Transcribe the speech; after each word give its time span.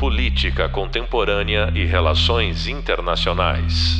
Política 0.00 0.66
Contemporânea 0.66 1.70
e 1.74 1.84
Relações 1.84 2.66
Internacionais. 2.66 3.98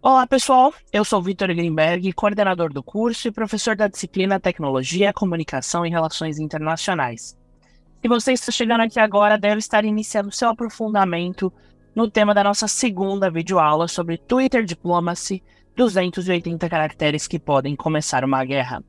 Olá, 0.00 0.24
pessoal. 0.28 0.72
Eu 0.92 1.04
sou 1.04 1.20
Vitor 1.20 1.48
Greenberg, 1.48 2.12
coordenador 2.12 2.72
do 2.72 2.84
curso 2.84 3.26
e 3.26 3.32
professor 3.32 3.74
da 3.74 3.88
disciplina 3.88 4.38
Tecnologia, 4.38 5.12
Comunicação 5.12 5.84
e 5.84 5.90
Relações 5.90 6.38
Internacionais. 6.38 7.36
Se 8.00 8.06
você 8.06 8.34
está 8.34 8.52
chegando 8.52 8.82
aqui 8.82 9.00
agora, 9.00 9.36
deve 9.36 9.58
estar 9.58 9.84
iniciando 9.84 10.30
seu 10.30 10.48
aprofundamento 10.48 11.52
no 11.96 12.08
tema 12.08 12.32
da 12.32 12.44
nossa 12.44 12.68
segunda 12.68 13.28
videoaula 13.28 13.88
sobre 13.88 14.18
Twitter 14.18 14.64
Diplomacy, 14.64 15.42
280 15.74 16.68
caracteres 16.68 17.26
que 17.26 17.40
podem 17.40 17.74
começar 17.74 18.24
uma 18.24 18.44
guerra. 18.44 18.84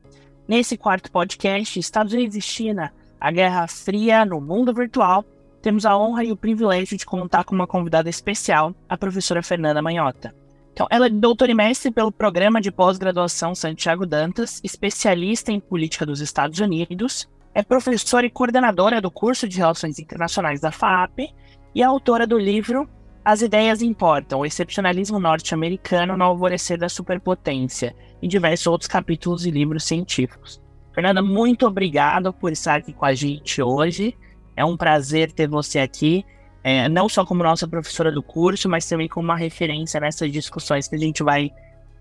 Nesse 0.46 0.76
quarto 0.76 1.10
podcast, 1.10 1.76
Estados 1.76 2.12
Unidos 2.12 2.36
e 2.36 2.40
China 2.40 2.92
a 3.20 3.30
Guerra 3.30 3.66
Fria 3.66 4.24
no 4.24 4.40
mundo 4.40 4.72
virtual, 4.72 5.24
temos 5.60 5.84
a 5.84 5.96
honra 5.96 6.24
e 6.24 6.32
o 6.32 6.36
privilégio 6.36 6.96
de 6.96 7.04
contar 7.04 7.44
com 7.44 7.54
uma 7.54 7.66
convidada 7.66 8.08
especial, 8.08 8.74
a 8.88 8.96
professora 8.96 9.42
Fernanda 9.42 9.82
Manhota. 9.82 10.34
Então, 10.72 10.86
ela 10.90 11.06
é 11.06 11.10
doutora 11.10 11.50
e 11.50 11.54
mestre 11.54 11.90
pelo 11.90 12.12
programa 12.12 12.60
de 12.60 12.70
pós-graduação 12.70 13.54
Santiago 13.54 14.06
Dantas, 14.06 14.60
especialista 14.62 15.50
em 15.50 15.58
política 15.58 16.06
dos 16.06 16.20
Estados 16.20 16.60
Unidos, 16.60 17.28
é 17.52 17.62
professora 17.62 18.26
e 18.26 18.30
coordenadora 18.30 19.00
do 19.00 19.10
curso 19.10 19.48
de 19.48 19.58
Relações 19.58 19.98
Internacionais 19.98 20.60
da 20.60 20.70
FAP 20.70 21.34
e 21.74 21.82
é 21.82 21.84
autora 21.84 22.24
do 22.24 22.38
livro 22.38 22.88
As 23.24 23.42
Ideias 23.42 23.82
Importam: 23.82 24.40
O 24.40 24.46
Excepcionalismo 24.46 25.18
Norte-Americano 25.18 26.16
no 26.16 26.22
Alvorecer 26.22 26.78
da 26.78 26.88
Superpotência, 26.88 27.96
e 28.22 28.28
diversos 28.28 28.68
outros 28.68 28.88
capítulos 28.88 29.44
e 29.46 29.50
livros 29.50 29.84
científicos. 29.84 30.60
Fernanda, 30.98 31.22
muito 31.22 31.64
obrigado 31.64 32.32
por 32.32 32.50
estar 32.50 32.74
aqui 32.74 32.92
com 32.92 33.04
a 33.04 33.14
gente 33.14 33.62
hoje. 33.62 34.16
É 34.56 34.64
um 34.64 34.76
prazer 34.76 35.30
ter 35.30 35.46
você 35.46 35.78
aqui, 35.78 36.26
é, 36.64 36.88
não 36.88 37.08
só 37.08 37.24
como 37.24 37.40
nossa 37.44 37.68
professora 37.68 38.10
do 38.10 38.20
curso, 38.20 38.68
mas 38.68 38.84
também 38.84 39.06
como 39.06 39.28
uma 39.28 39.36
referência 39.36 40.00
nessas 40.00 40.32
discussões 40.32 40.88
que 40.88 40.96
a 40.96 40.98
gente 40.98 41.22
vai 41.22 41.52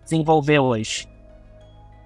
desenvolver 0.03 0.57
hoje. 0.57 1.07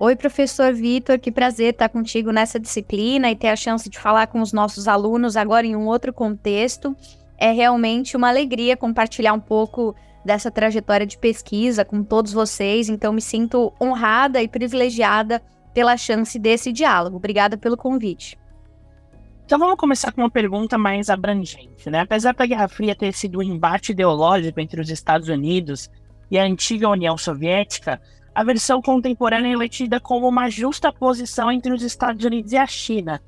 Oi, 0.02 0.18
professor 0.18 0.74
Vitor, 0.74 1.18
que 1.18 1.32
prazer 1.32 1.72
estar 1.72 1.88
contigo 1.88 2.30
nessa 2.34 2.60
disciplina 2.60 3.32
e 3.32 3.38
ter 3.38 3.48
a 3.48 3.56
chance 3.56 3.90
de 3.90 3.98
falar 3.98 4.28
com 4.28 4.42
os 4.42 4.52
nossos 4.52 4.86
alunos 4.86 5.38
agora 5.38 5.66
em 5.66 5.78
um 5.78 5.88
outro 5.88 6.12
contexto. 6.12 6.94
É 7.38 7.54
realmente 7.54 8.18
uma 8.18 8.28
alegria 8.28 8.76
compartilhar 8.76 9.32
um 9.32 9.40
pouco 9.40 9.96
dessa 10.26 10.52
trajetória 10.52 11.06
de 11.06 11.18
pesquisa 11.18 11.86
com 11.86 12.04
todos 12.04 12.34
vocês, 12.34 12.90
então 12.90 13.14
me 13.14 13.22
sinto 13.22 13.72
honrada 13.82 14.44
e 14.44 14.48
privilegiada 14.50 15.42
pela 15.74 15.98
chance 15.98 16.38
desse 16.38 16.72
diálogo. 16.72 17.18
Obrigada 17.18 17.58
pelo 17.58 17.78
convite. 17.78 18.38
Então 19.46 19.60
vamos 19.60 19.76
começar 19.76 20.12
com 20.12 20.22
uma 20.22 20.30
pergunta 20.30 20.78
mais 20.78 21.10
abrangente, 21.10 21.90
né? 21.90 22.00
Apesar 22.00 22.34
da 22.34 22.46
Guerra 22.46 22.70
Fria 22.70 22.96
ter 22.96 23.14
sido 23.14 23.40
um 23.40 23.44
embate 23.44 23.92
ideológico 23.92 24.60
entre 24.62 24.80
os 24.80 24.90
Estados 24.90 25.28
Unidos 25.28 25.90
e 26.30 26.40
a 26.40 26.44
antiga 26.44 26.88
União 26.88 27.18
Soviética, 27.18 28.02
a 28.34 28.44
versão 28.46 28.82
contemporânea 28.82 29.62
é 29.62 29.68
tida 29.68 30.00
como 30.00 30.28
uma 30.28 30.50
justa 30.50 30.92
posição 30.94 31.52
entre 31.52 31.74
os 31.74 31.84
Estados 31.84 32.24
Unidos 32.24 32.54
e 32.54 32.58
a 32.58 32.66
China. 32.66 33.22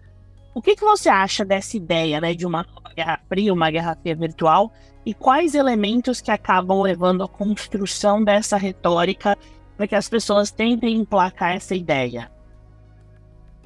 O 0.56 0.62
que, 0.62 0.76
que 0.76 0.86
você 0.86 1.10
acha 1.10 1.44
dessa 1.44 1.76
ideia, 1.76 2.22
né, 2.22 2.34
de 2.34 2.46
uma 2.46 2.66
Guerra 2.96 3.20
Fria, 3.28 3.54
uma 3.54 3.70
Guerra 3.70 3.98
Fria 4.02 4.16
virtual, 4.16 4.72
e 5.06 5.14
quais 5.14 5.56
elementos 5.56 6.22
que 6.22 6.32
acabam 6.32 6.82
levando 6.82 7.24
à 7.24 7.28
construção 7.28 8.24
dessa 8.24 8.56
retórica 8.56 9.38
para 9.76 9.88
que 9.88 9.96
as 9.96 10.08
pessoas 10.08 10.52
tentem 10.52 10.96
emplacar 10.96 11.56
essa 11.56 11.76
ideia? 11.76 12.32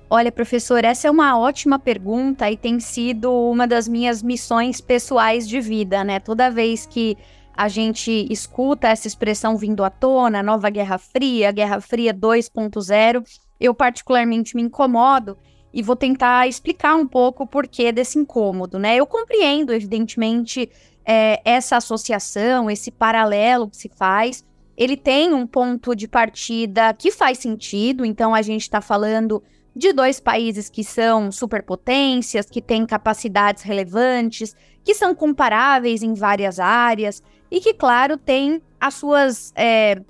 Olha, 0.10 0.32
professor, 0.32 0.86
essa 0.86 1.10
é 1.10 1.12
uma 1.12 1.38
ótima 1.38 1.78
pergunta 1.78 2.50
e 2.50 2.56
tem 2.56 2.80
sido 2.80 3.30
uma 3.30 3.68
das 3.68 3.90
minhas 3.90 4.24
missões 4.24 4.80
pessoais 4.80 5.46
de 5.46 5.60
vida, 5.60 6.02
né? 6.02 6.18
Toda 6.18 6.50
vez 6.50 6.86
que 6.86 7.18
a 7.54 7.68
gente 7.68 8.26
escuta 8.32 8.88
essa 8.88 9.06
expressão 9.06 9.58
vindo 9.58 9.84
à 9.84 9.90
tona, 9.90 10.42
nova 10.42 10.70
Guerra 10.70 10.98
Fria, 10.98 11.52
Guerra 11.52 11.82
Fria 11.82 12.14
2.0, 12.14 13.22
eu 13.60 13.74
particularmente 13.74 14.56
me 14.56 14.62
incomodo 14.62 15.38
e 15.74 15.84
vou 15.84 15.96
tentar 15.96 16.48
explicar 16.48 16.96
um 16.96 17.06
pouco 17.06 17.44
o 17.44 17.48
porquê 17.48 17.92
desse 17.92 18.18
incômodo, 18.18 18.80
né? 18.80 18.96
Eu 18.96 19.06
compreendo, 19.06 19.74
evidentemente, 19.74 20.72
é, 21.06 21.42
essa 21.44 21.76
associação, 21.76 22.72
esse 22.72 22.92
paralelo 22.92 23.70
que 23.70 23.76
se 23.76 23.90
faz, 23.90 24.46
ele 24.78 24.96
tem 24.96 25.34
um 25.34 25.46
ponto 25.46 25.94
de 25.94 26.08
partida 26.08 26.94
que 26.94 27.12
faz 27.12 27.40
sentido, 27.40 28.06
então 28.06 28.34
a 28.34 28.42
gente 28.42 28.62
está 28.62 28.80
falando 28.80 29.44
de 29.78 29.94
dois 29.94 30.20
países 30.20 30.70
que 30.70 30.84
são 30.84 31.32
superpotências, 31.32 32.50
que 32.50 32.62
têm 32.62 32.84
capacidades 32.84 33.62
relevantes, 33.62 34.56
que 34.84 34.96
são 34.96 35.14
comparáveis 35.14 36.02
em 36.02 36.16
várias 36.16 36.60
áreas 36.60 37.22
e 37.52 37.62
que, 37.62 37.76
claro, 37.76 38.18
têm 38.18 38.60
as 38.80 38.96
suas 38.96 39.54
é, 39.56 40.02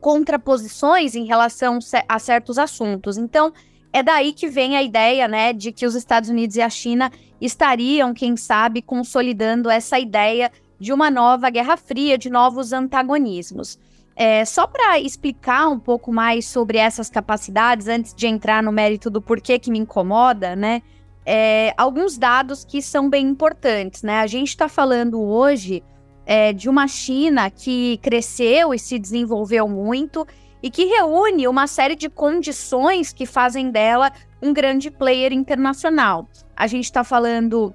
contraposições 0.00 1.14
em 1.14 1.26
relação 1.26 1.78
a 2.08 2.18
certos 2.18 2.58
assuntos. 2.58 3.18
Então, 3.18 3.52
é 3.92 4.02
daí 4.02 4.32
que 4.32 4.48
vem 4.48 4.78
a 4.78 4.82
ideia, 4.82 5.28
né, 5.28 5.52
de 5.52 5.72
que 5.72 5.84
os 5.84 5.94
Estados 5.94 6.30
Unidos 6.30 6.56
e 6.56 6.62
a 6.62 6.70
China 6.70 7.12
estariam, 7.38 8.14
quem 8.14 8.34
sabe, 8.34 8.80
consolidando 8.80 9.68
essa 9.68 9.98
ideia 9.98 10.50
de 10.80 10.90
uma 10.90 11.10
nova 11.10 11.50
Guerra 11.50 11.76
Fria, 11.76 12.16
de 12.16 12.30
novos 12.30 12.72
antagonismos. 12.72 13.78
É, 14.14 14.44
só 14.44 14.66
para 14.66 14.98
explicar 15.00 15.68
um 15.68 15.78
pouco 15.78 16.12
mais 16.12 16.46
sobre 16.46 16.78
essas 16.78 17.08
capacidades, 17.08 17.88
antes 17.88 18.14
de 18.14 18.26
entrar 18.26 18.62
no 18.62 18.70
mérito 18.70 19.08
do 19.08 19.22
porquê 19.22 19.58
que 19.58 19.70
me 19.70 19.78
incomoda, 19.78 20.54
né? 20.54 20.82
É, 21.24 21.72
alguns 21.76 22.18
dados 22.18 22.64
que 22.64 22.82
são 22.82 23.08
bem 23.08 23.26
importantes, 23.28 24.02
né? 24.02 24.20
A 24.20 24.26
gente 24.26 24.48
está 24.48 24.68
falando 24.68 25.20
hoje 25.20 25.82
é, 26.26 26.52
de 26.52 26.68
uma 26.68 26.86
China 26.86 27.50
que 27.50 27.98
cresceu 27.98 28.74
e 28.74 28.78
se 28.78 28.98
desenvolveu 28.98 29.68
muito 29.68 30.26
e 30.62 30.70
que 30.70 30.84
reúne 30.84 31.48
uma 31.48 31.66
série 31.66 31.96
de 31.96 32.08
condições 32.08 33.12
que 33.12 33.26
fazem 33.26 33.70
dela 33.70 34.12
um 34.40 34.52
grande 34.52 34.90
player 34.90 35.32
internacional. 35.32 36.28
A 36.56 36.66
gente 36.66 36.84
está 36.84 37.02
falando 37.02 37.74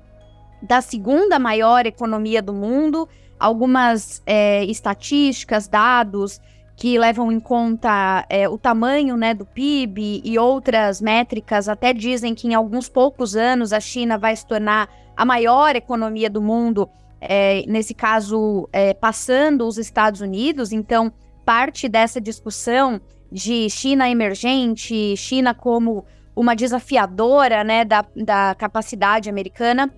da 0.61 0.81
segunda 0.81 1.37
maior 1.37 1.85
economia 1.85 2.41
do 2.41 2.53
mundo, 2.53 3.07
algumas 3.39 4.21
é, 4.25 4.63
estatísticas, 4.65 5.67
dados 5.67 6.41
que 6.75 6.97
levam 6.99 7.31
em 7.31 7.39
conta 7.39 8.23
é, 8.29 8.47
o 8.47 8.57
tamanho 8.57 9.17
né, 9.17 9.33
do 9.33 9.45
PIB 9.45 10.21
e 10.23 10.37
outras 10.37 11.01
métricas 11.01 11.67
até 11.67 11.91
dizem 11.91 12.35
que 12.35 12.47
em 12.47 12.53
alguns 12.53 12.87
poucos 12.87 13.35
anos 13.35 13.73
a 13.73 13.79
China 13.79 14.15
vai 14.15 14.35
se 14.35 14.45
tornar 14.45 14.87
a 15.15 15.25
maior 15.25 15.75
economia 15.75 16.29
do 16.29 16.39
mundo, 16.39 16.87
é, 17.19 17.63
nesse 17.67 17.95
caso 17.95 18.69
é, 18.71 18.93
passando 18.93 19.67
os 19.67 19.79
Estados 19.79 20.21
Unidos. 20.21 20.71
Então, 20.71 21.11
parte 21.43 21.89
dessa 21.89 22.21
discussão 22.21 23.01
de 23.31 23.67
China 23.71 24.07
emergente, 24.07 25.17
China 25.17 25.55
como 25.55 26.05
uma 26.35 26.55
desafiadora 26.55 27.63
né, 27.63 27.83
da, 27.83 28.05
da 28.15 28.53
capacidade 28.53 29.27
americana, 29.27 29.91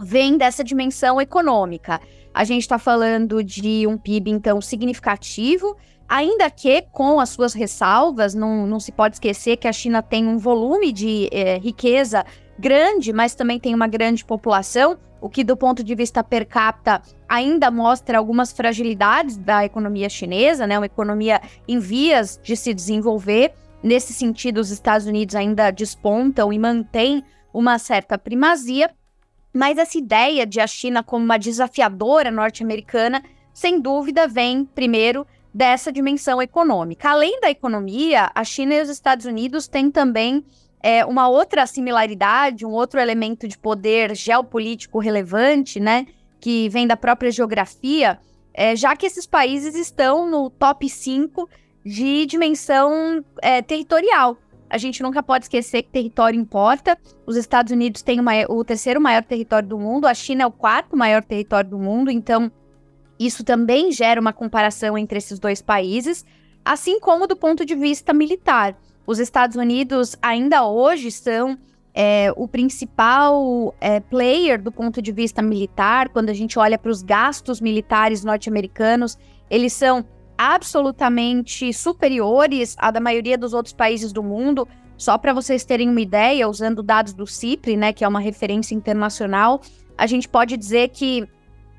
vem 0.00 0.36
dessa 0.36 0.64
dimensão 0.64 1.20
econômica. 1.20 2.00
A 2.36 2.44
gente 2.44 2.60
está 2.60 2.78
falando 2.78 3.42
de 3.42 3.86
um 3.86 3.96
PIB, 3.96 4.30
então, 4.30 4.60
significativo, 4.60 5.74
ainda 6.06 6.50
que 6.50 6.82
com 6.92 7.18
as 7.18 7.30
suas 7.30 7.54
ressalvas, 7.54 8.34
não, 8.34 8.66
não 8.66 8.78
se 8.78 8.92
pode 8.92 9.16
esquecer 9.16 9.56
que 9.56 9.66
a 9.66 9.72
China 9.72 10.02
tem 10.02 10.26
um 10.26 10.36
volume 10.36 10.92
de 10.92 11.30
é, 11.32 11.56
riqueza 11.56 12.26
grande, 12.58 13.10
mas 13.10 13.34
também 13.34 13.58
tem 13.58 13.74
uma 13.74 13.86
grande 13.88 14.22
população, 14.22 14.98
o 15.18 15.30
que, 15.30 15.42
do 15.42 15.56
ponto 15.56 15.82
de 15.82 15.94
vista 15.94 16.22
per 16.22 16.46
capita, 16.46 17.00
ainda 17.26 17.70
mostra 17.70 18.18
algumas 18.18 18.52
fragilidades 18.52 19.38
da 19.38 19.64
economia 19.64 20.10
chinesa, 20.10 20.66
né? 20.66 20.78
Uma 20.78 20.84
economia 20.84 21.40
em 21.66 21.78
vias 21.78 22.38
de 22.42 22.54
se 22.54 22.74
desenvolver. 22.74 23.54
Nesse 23.82 24.12
sentido, 24.12 24.58
os 24.58 24.70
Estados 24.70 25.06
Unidos 25.06 25.34
ainda 25.34 25.70
despontam 25.70 26.52
e 26.52 26.58
mantêm 26.58 27.24
uma 27.50 27.78
certa 27.78 28.18
primazia. 28.18 28.90
Mas 29.56 29.78
essa 29.78 29.96
ideia 29.96 30.44
de 30.44 30.60
a 30.60 30.66
China 30.66 31.02
como 31.02 31.24
uma 31.24 31.38
desafiadora 31.38 32.30
norte-americana, 32.30 33.22
sem 33.54 33.80
dúvida, 33.80 34.28
vem 34.28 34.66
primeiro 34.66 35.26
dessa 35.52 35.90
dimensão 35.90 36.42
econômica. 36.42 37.08
Além 37.08 37.40
da 37.40 37.50
economia, 37.50 38.30
a 38.34 38.44
China 38.44 38.74
e 38.74 38.82
os 38.82 38.90
Estados 38.90 39.24
Unidos 39.24 39.66
têm 39.66 39.90
também 39.90 40.44
é, 40.82 41.06
uma 41.06 41.26
outra 41.28 41.66
similaridade, 41.66 42.66
um 42.66 42.70
outro 42.70 43.00
elemento 43.00 43.48
de 43.48 43.56
poder 43.56 44.14
geopolítico 44.14 44.98
relevante, 44.98 45.80
né, 45.80 46.06
que 46.38 46.68
vem 46.68 46.86
da 46.86 46.94
própria 46.94 47.30
geografia, 47.30 48.18
é, 48.52 48.76
já 48.76 48.94
que 48.94 49.06
esses 49.06 49.26
países 49.26 49.74
estão 49.74 50.28
no 50.28 50.50
top 50.50 50.86
5 50.86 51.48
de 51.82 52.26
dimensão 52.26 53.24
é, 53.40 53.62
territorial. 53.62 54.36
A 54.68 54.78
gente 54.78 55.02
nunca 55.02 55.22
pode 55.22 55.44
esquecer 55.44 55.82
que 55.82 55.90
território 55.90 56.38
importa. 56.38 56.98
Os 57.26 57.36
Estados 57.36 57.72
Unidos 57.72 58.02
têm 58.02 58.18
o 58.48 58.64
terceiro 58.64 59.00
maior 59.00 59.22
território 59.22 59.68
do 59.68 59.78
mundo, 59.78 60.06
a 60.06 60.14
China 60.14 60.42
é 60.42 60.46
o 60.46 60.52
quarto 60.52 60.96
maior 60.96 61.22
território 61.22 61.70
do 61.70 61.78
mundo, 61.78 62.10
então 62.10 62.50
isso 63.18 63.44
também 63.44 63.92
gera 63.92 64.20
uma 64.20 64.32
comparação 64.32 64.98
entre 64.98 65.18
esses 65.18 65.38
dois 65.38 65.62
países, 65.62 66.24
assim 66.64 67.00
como 67.00 67.26
do 67.26 67.36
ponto 67.36 67.64
de 67.64 67.74
vista 67.74 68.12
militar. 68.12 68.76
Os 69.06 69.18
Estados 69.18 69.56
Unidos 69.56 70.16
ainda 70.20 70.66
hoje 70.66 71.10
são 71.12 71.56
é, 71.94 72.30
o 72.36 72.46
principal 72.46 73.74
é, 73.80 74.00
player 74.00 74.60
do 74.60 74.70
ponto 74.70 75.00
de 75.00 75.12
vista 75.12 75.40
militar, 75.40 76.10
quando 76.10 76.28
a 76.28 76.34
gente 76.34 76.58
olha 76.58 76.76
para 76.76 76.90
os 76.90 77.02
gastos 77.02 77.60
militares 77.60 78.22
norte-americanos, 78.22 79.16
eles 79.48 79.72
são 79.72 80.04
absolutamente 80.36 81.72
superiores 81.72 82.76
à 82.78 82.90
da 82.90 83.00
maioria 83.00 83.38
dos 83.38 83.52
outros 83.52 83.72
países 83.72 84.12
do 84.12 84.22
mundo. 84.22 84.68
Só 84.96 85.18
para 85.18 85.32
vocês 85.32 85.64
terem 85.64 85.90
uma 85.90 86.00
ideia, 86.00 86.48
usando 86.48 86.82
dados 86.82 87.12
do 87.12 87.26
CIPRI, 87.26 87.76
né, 87.76 87.92
que 87.92 88.04
é 88.04 88.08
uma 88.08 88.20
referência 88.20 88.74
internacional, 88.74 89.60
a 89.96 90.06
gente 90.06 90.28
pode 90.28 90.56
dizer 90.56 90.88
que 90.88 91.26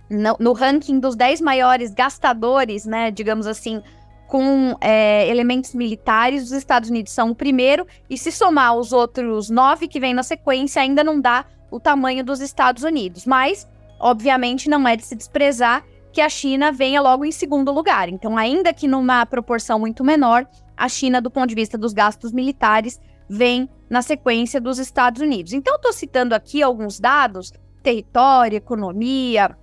no, 0.09 0.35
no 0.39 0.53
ranking 0.53 0.99
dos 0.99 1.15
10 1.15 1.41
maiores 1.41 1.93
gastadores, 1.93 2.85
né, 2.85 3.11
digamos 3.11 3.47
assim, 3.47 3.81
com 4.27 4.75
é, 4.81 5.27
elementos 5.27 5.73
militares, 5.73 6.43
os 6.43 6.51
Estados 6.51 6.89
Unidos 6.89 7.13
são 7.13 7.31
o 7.31 7.35
primeiro, 7.35 7.87
e 8.09 8.17
se 8.17 8.31
somar 8.31 8.75
os 8.75 8.91
outros 8.91 9.49
nove 9.49 9.87
que 9.87 9.99
vêm 9.99 10.13
na 10.13 10.23
sequência, 10.23 10.81
ainda 10.81 11.03
não 11.03 11.19
dá 11.19 11.45
o 11.71 11.79
tamanho 11.79 12.23
dos 12.23 12.39
Estados 12.39 12.83
Unidos. 12.83 13.25
Mas, 13.25 13.67
obviamente, 13.99 14.69
não 14.69 14.87
é 14.87 14.95
de 14.95 15.05
se 15.05 15.15
desprezar 15.15 15.83
que 16.17 16.21
a 16.21 16.29
China 16.29 16.71
venha 16.71 16.99
logo 16.99 17.23
em 17.23 17.31
segundo 17.31 17.71
lugar. 17.71 18.09
Então, 18.09 18.35
ainda 18.35 18.73
que 18.73 18.87
numa 18.87 19.23
proporção 19.23 19.77
muito 19.77 20.03
menor, 20.03 20.47
a 20.75 20.89
China, 20.89 21.21
do 21.21 21.29
ponto 21.29 21.45
de 21.45 21.53
vista 21.53 21.77
dos 21.77 21.93
gastos 21.93 22.31
militares, 22.31 22.99
vem 23.29 23.69
na 23.87 24.01
sequência 24.01 24.59
dos 24.59 24.79
Estados 24.79 25.21
Unidos. 25.21 25.53
Então, 25.53 25.75
estou 25.75 25.93
citando 25.93 26.33
aqui 26.33 26.63
alguns 26.63 26.99
dados: 26.99 27.53
território, 27.83 28.57
economia, 28.57 29.55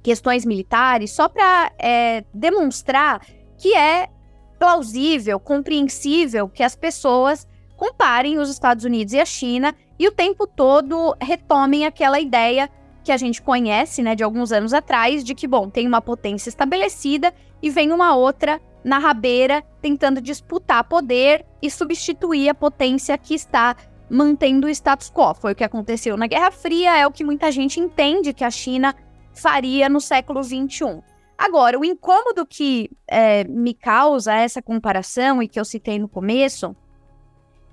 questões 0.00 0.46
militares, 0.46 1.10
só 1.10 1.28
para 1.28 1.72
é, 1.76 2.24
demonstrar 2.32 3.20
que 3.56 3.74
é 3.74 4.08
plausível, 4.56 5.40
compreensível 5.40 6.48
que 6.48 6.62
as 6.62 6.76
pessoas 6.76 7.44
comparem 7.76 8.38
os 8.38 8.48
Estados 8.48 8.84
Unidos 8.84 9.14
e 9.14 9.18
a 9.18 9.24
China 9.24 9.74
e 9.98 10.06
o 10.06 10.12
tempo 10.12 10.46
todo 10.46 11.16
retomem 11.20 11.86
aquela 11.86 12.20
ideia 12.20 12.70
que 13.08 13.12
a 13.12 13.16
gente 13.16 13.40
conhece, 13.40 14.02
né, 14.02 14.14
de 14.14 14.22
alguns 14.22 14.52
anos 14.52 14.74
atrás, 14.74 15.24
de 15.24 15.34
que, 15.34 15.48
bom, 15.48 15.70
tem 15.70 15.88
uma 15.88 16.02
potência 16.02 16.50
estabelecida 16.50 17.32
e 17.62 17.70
vem 17.70 17.90
uma 17.90 18.14
outra 18.14 18.60
na 18.84 18.98
rabeira 18.98 19.64
tentando 19.80 20.20
disputar 20.20 20.84
poder 20.84 21.46
e 21.62 21.70
substituir 21.70 22.50
a 22.50 22.54
potência 22.54 23.16
que 23.16 23.34
está 23.34 23.74
mantendo 24.10 24.66
o 24.66 24.68
status 24.68 25.10
quo. 25.10 25.32
Foi 25.32 25.52
o 25.52 25.54
que 25.54 25.64
aconteceu 25.64 26.18
na 26.18 26.26
Guerra 26.26 26.50
Fria, 26.50 26.98
é 26.98 27.06
o 27.06 27.10
que 27.10 27.24
muita 27.24 27.50
gente 27.50 27.80
entende 27.80 28.34
que 28.34 28.44
a 28.44 28.50
China 28.50 28.94
faria 29.32 29.88
no 29.88 30.02
século 30.02 30.44
XXI. 30.44 31.02
Agora, 31.38 31.78
o 31.78 31.86
incômodo 31.86 32.44
que 32.44 32.90
é, 33.06 33.42
me 33.44 33.72
causa 33.72 34.34
essa 34.34 34.60
comparação 34.60 35.42
e 35.42 35.48
que 35.48 35.58
eu 35.58 35.64
citei 35.64 35.98
no 35.98 36.10
começo 36.10 36.76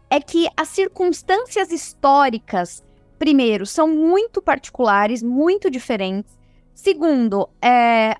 é 0.10 0.22
que 0.22 0.48
as 0.56 0.70
circunstâncias 0.70 1.74
históricas, 1.74 2.85
primeiro, 3.18 3.66
são 3.66 3.88
muito 3.88 4.42
particulares, 4.42 5.24
muito 5.24 5.70
diferentes. 5.70 6.38
Segundo, 6.74 7.50
é, 7.62 8.16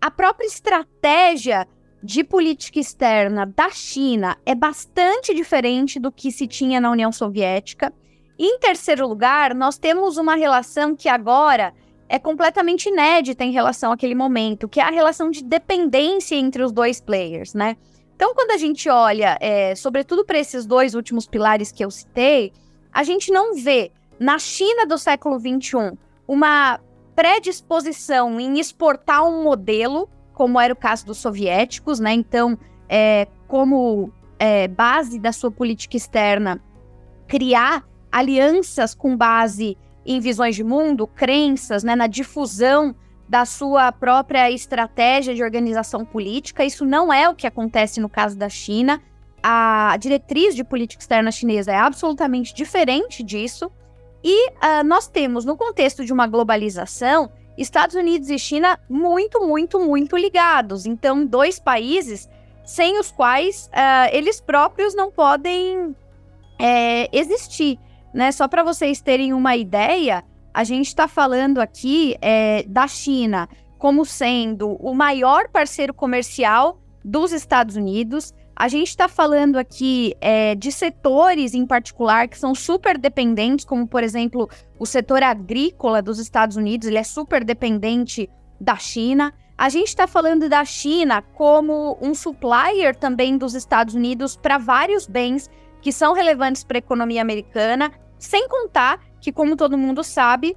a 0.00 0.10
própria 0.10 0.46
estratégia 0.46 1.66
de 2.02 2.22
política 2.22 2.78
externa 2.78 3.46
da 3.46 3.70
China 3.70 4.36
é 4.46 4.54
bastante 4.54 5.34
diferente 5.34 5.98
do 5.98 6.12
que 6.12 6.30
se 6.30 6.46
tinha 6.46 6.80
na 6.80 6.90
União 6.90 7.10
Soviética. 7.10 7.92
E, 8.38 8.46
em 8.46 8.58
terceiro 8.58 9.06
lugar, 9.06 9.54
nós 9.54 9.78
temos 9.78 10.16
uma 10.16 10.36
relação 10.36 10.94
que 10.94 11.08
agora 11.08 11.74
é 12.08 12.18
completamente 12.18 12.88
inédita 12.88 13.44
em 13.44 13.52
relação 13.52 13.92
àquele 13.92 14.14
momento, 14.14 14.68
que 14.68 14.80
é 14.80 14.82
a 14.84 14.90
relação 14.90 15.30
de 15.30 15.42
dependência 15.42 16.36
entre 16.36 16.62
os 16.62 16.72
dois 16.72 17.00
players, 17.00 17.52
né? 17.52 17.76
Então, 18.14 18.34
quando 18.34 18.52
a 18.52 18.56
gente 18.56 18.88
olha, 18.88 19.36
é, 19.40 19.74
sobretudo 19.74 20.24
para 20.24 20.38
esses 20.38 20.66
dois 20.66 20.94
últimos 20.94 21.26
pilares 21.26 21.70
que 21.70 21.84
eu 21.84 21.90
citei, 21.90 22.52
a 22.92 23.04
gente 23.04 23.30
não 23.30 23.54
vê 23.54 23.92
na 24.18 24.38
China 24.38 24.86
do 24.86 24.98
século 24.98 25.38
XXI 25.38 25.96
uma 26.26 26.80
predisposição 27.14 28.38
em 28.38 28.58
exportar 28.58 29.24
um 29.24 29.42
modelo, 29.42 30.08
como 30.32 30.60
era 30.60 30.72
o 30.72 30.76
caso 30.76 31.06
dos 31.06 31.18
soviéticos, 31.18 31.98
né? 31.98 32.12
Então, 32.12 32.58
é, 32.88 33.26
como 33.48 34.12
é, 34.38 34.68
base 34.68 35.18
da 35.18 35.32
sua 35.32 35.50
política 35.50 35.96
externa, 35.96 36.62
criar 37.26 37.84
alianças 38.10 38.94
com 38.94 39.16
base 39.16 39.76
em 40.06 40.20
visões 40.20 40.54
de 40.54 40.64
mundo, 40.64 41.06
crenças, 41.06 41.84
né, 41.84 41.94
na 41.94 42.06
difusão 42.06 42.94
da 43.28 43.44
sua 43.44 43.92
própria 43.92 44.50
estratégia 44.50 45.34
de 45.34 45.42
organização 45.42 46.04
política. 46.04 46.64
Isso 46.64 46.86
não 46.86 47.12
é 47.12 47.28
o 47.28 47.34
que 47.34 47.46
acontece 47.46 48.00
no 48.00 48.08
caso 48.08 48.36
da 48.38 48.48
China. 48.48 49.02
A 49.42 49.96
diretriz 49.98 50.54
de 50.54 50.64
política 50.64 51.02
externa 51.02 51.30
chinesa 51.30 51.72
é 51.72 51.76
absolutamente 51.76 52.54
diferente 52.54 53.22
disso. 53.22 53.70
E 54.22 54.50
uh, 54.50 54.84
nós 54.84 55.06
temos, 55.06 55.44
no 55.44 55.56
contexto 55.56 56.04
de 56.04 56.12
uma 56.12 56.26
globalização, 56.26 57.30
Estados 57.56 57.96
Unidos 57.96 58.30
e 58.30 58.38
China 58.38 58.78
muito, 58.88 59.46
muito, 59.46 59.80
muito 59.80 60.16
ligados. 60.16 60.86
Então, 60.86 61.24
dois 61.24 61.58
países 61.58 62.28
sem 62.64 62.98
os 62.98 63.10
quais 63.10 63.70
uh, 63.72 64.10
eles 64.12 64.40
próprios 64.40 64.94
não 64.94 65.10
podem 65.10 65.96
é, 66.58 67.08
existir 67.16 67.78
né? 68.12 68.32
Só 68.32 68.48
para 68.48 68.62
vocês 68.62 69.00
terem 69.00 69.32
uma 69.32 69.56
ideia, 69.56 70.24
a 70.52 70.64
gente 70.64 70.86
está 70.86 71.06
falando 71.06 71.58
aqui 71.60 72.16
é, 72.20 72.64
da 72.64 72.86
China 72.88 73.48
como 73.78 74.04
sendo 74.04 74.72
o 74.80 74.92
maior 74.92 75.48
parceiro 75.48 75.94
comercial 75.94 76.80
dos 77.04 77.32
Estados 77.32 77.76
Unidos. 77.76 78.34
A 78.60 78.66
gente 78.66 78.88
está 78.88 79.06
falando 79.06 79.56
aqui 79.56 80.16
é, 80.20 80.56
de 80.56 80.72
setores 80.72 81.54
em 81.54 81.64
particular 81.64 82.26
que 82.26 82.36
são 82.36 82.56
super 82.56 82.98
dependentes, 82.98 83.64
como 83.64 83.86
por 83.86 84.02
exemplo 84.02 84.50
o 84.76 84.84
setor 84.84 85.22
agrícola 85.22 86.02
dos 86.02 86.18
Estados 86.18 86.56
Unidos, 86.56 86.88
ele 86.88 86.98
é 86.98 87.04
super 87.04 87.44
dependente 87.44 88.28
da 88.60 88.74
China. 88.74 89.32
A 89.56 89.68
gente 89.68 89.86
está 89.86 90.08
falando 90.08 90.48
da 90.48 90.64
China 90.64 91.22
como 91.22 91.96
um 92.02 92.12
supplier 92.16 92.96
também 92.96 93.38
dos 93.38 93.54
Estados 93.54 93.94
Unidos 93.94 94.36
para 94.36 94.58
vários 94.58 95.06
bens 95.06 95.48
que 95.80 95.92
são 95.92 96.12
relevantes 96.12 96.64
para 96.64 96.78
a 96.78 96.80
economia 96.80 97.22
americana, 97.22 97.92
sem 98.18 98.48
contar 98.48 98.98
que, 99.20 99.30
como 99.30 99.54
todo 99.54 99.78
mundo 99.78 100.02
sabe, 100.02 100.56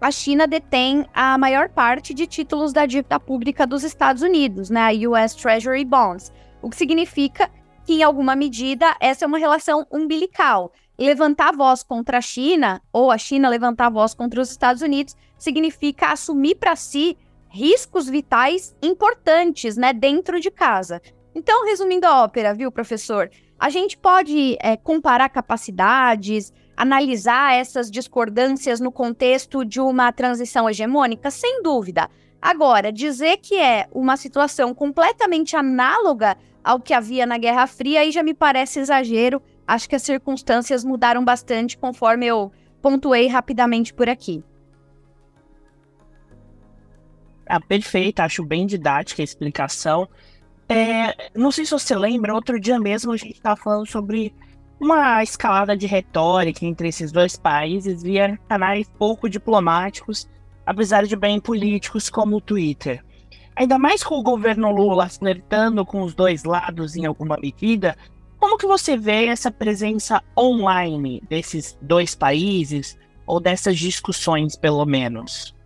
a 0.00 0.10
China 0.10 0.48
detém 0.48 1.06
a 1.14 1.38
maior 1.38 1.68
parte 1.68 2.12
de 2.12 2.26
títulos 2.26 2.72
da 2.72 2.86
dívida 2.86 3.20
pública 3.20 3.64
dos 3.68 3.84
Estados 3.84 4.20
Unidos, 4.20 4.68
né, 4.68 4.90
US 5.06 5.32
Treasury 5.34 5.84
Bonds, 5.84 6.32
o 6.62 6.70
que 6.70 6.76
significa 6.76 7.50
que, 7.84 7.94
em 7.94 8.02
alguma 8.02 8.36
medida, 8.36 8.96
essa 9.00 9.24
é 9.24 9.28
uma 9.28 9.38
relação 9.38 9.86
umbilical. 9.90 10.72
Levantar 10.98 11.52
voz 11.56 11.82
contra 11.82 12.18
a 12.18 12.20
China, 12.20 12.80
ou 12.92 13.10
a 13.10 13.18
China 13.18 13.48
levantar 13.48 13.90
voz 13.90 14.14
contra 14.14 14.40
os 14.40 14.50
Estados 14.50 14.82
Unidos, 14.82 15.16
significa 15.38 16.12
assumir 16.12 16.56
para 16.56 16.76
si 16.76 17.16
riscos 17.48 18.08
vitais 18.08 18.76
importantes, 18.82 19.76
né, 19.76 19.92
dentro 19.92 20.38
de 20.38 20.50
casa. 20.50 21.00
Então, 21.34 21.64
resumindo 21.64 22.06
a 22.06 22.22
ópera, 22.22 22.54
viu, 22.54 22.70
professor? 22.70 23.30
A 23.58 23.68
gente 23.70 23.96
pode 23.96 24.56
é, 24.60 24.76
comparar 24.76 25.28
capacidades, 25.28 26.52
analisar 26.76 27.54
essas 27.54 27.90
discordâncias 27.90 28.80
no 28.80 28.90
contexto 28.90 29.64
de 29.64 29.80
uma 29.80 30.12
transição 30.12 30.68
hegemônica? 30.68 31.30
Sem 31.30 31.62
dúvida. 31.62 32.08
Agora, 32.40 32.90
dizer 32.90 33.36
que 33.38 33.56
é 33.56 33.86
uma 33.92 34.16
situação 34.16 34.74
completamente 34.74 35.56
análoga 35.56 36.36
ao 36.64 36.80
que 36.80 36.94
havia 36.94 37.26
na 37.26 37.36
Guerra 37.36 37.66
Fria 37.66 38.00
aí 38.00 38.10
já 38.10 38.22
me 38.22 38.34
parece 38.34 38.80
exagero. 38.80 39.42
Acho 39.66 39.88
que 39.88 39.96
as 39.96 40.02
circunstâncias 40.02 40.84
mudaram 40.84 41.24
bastante 41.24 41.76
conforme 41.76 42.26
eu 42.26 42.50
pontuei 42.80 43.26
rapidamente 43.26 43.92
por 43.92 44.08
aqui. 44.08 44.42
Ah, 47.46 47.60
perfeito, 47.60 48.20
acho 48.20 48.44
bem 48.44 48.66
didática 48.66 49.22
a 49.22 49.24
explicação. 49.24 50.08
É, 50.68 51.30
não 51.34 51.50
sei 51.50 51.64
se 51.64 51.72
você 51.72 51.96
lembra, 51.96 52.32
outro 52.32 52.60
dia 52.60 52.78
mesmo 52.78 53.12
a 53.12 53.16
gente 53.16 53.32
estava 53.32 53.60
falando 53.60 53.86
sobre 53.86 54.32
uma 54.80 55.22
escalada 55.22 55.76
de 55.76 55.86
retórica 55.86 56.64
entre 56.64 56.88
esses 56.88 57.10
dois 57.10 57.36
países 57.36 58.02
via 58.02 58.38
canais 58.48 58.88
pouco 58.96 59.28
diplomáticos, 59.28 60.28
apesar 60.70 61.04
de 61.04 61.16
bem 61.16 61.40
políticos 61.40 62.08
como 62.08 62.36
o 62.36 62.40
Twitter. 62.40 63.04
Ainda 63.56 63.76
mais 63.76 64.04
com 64.04 64.14
o 64.14 64.22
governo 64.22 64.70
Lula 64.70 65.08
flertando 65.08 65.84
com 65.84 66.02
os 66.02 66.14
dois 66.14 66.44
lados 66.44 66.94
em 66.94 67.04
alguma 67.04 67.36
medida, 67.36 67.96
como 68.38 68.56
que 68.56 68.68
você 68.68 68.96
vê 68.96 69.26
essa 69.26 69.50
presença 69.50 70.22
online 70.38 71.20
desses 71.28 71.76
dois 71.82 72.14
países, 72.14 72.96
ou 73.26 73.40
dessas 73.40 73.80
discussões, 73.80 74.54
pelo 74.54 74.84
menos? 74.86 75.56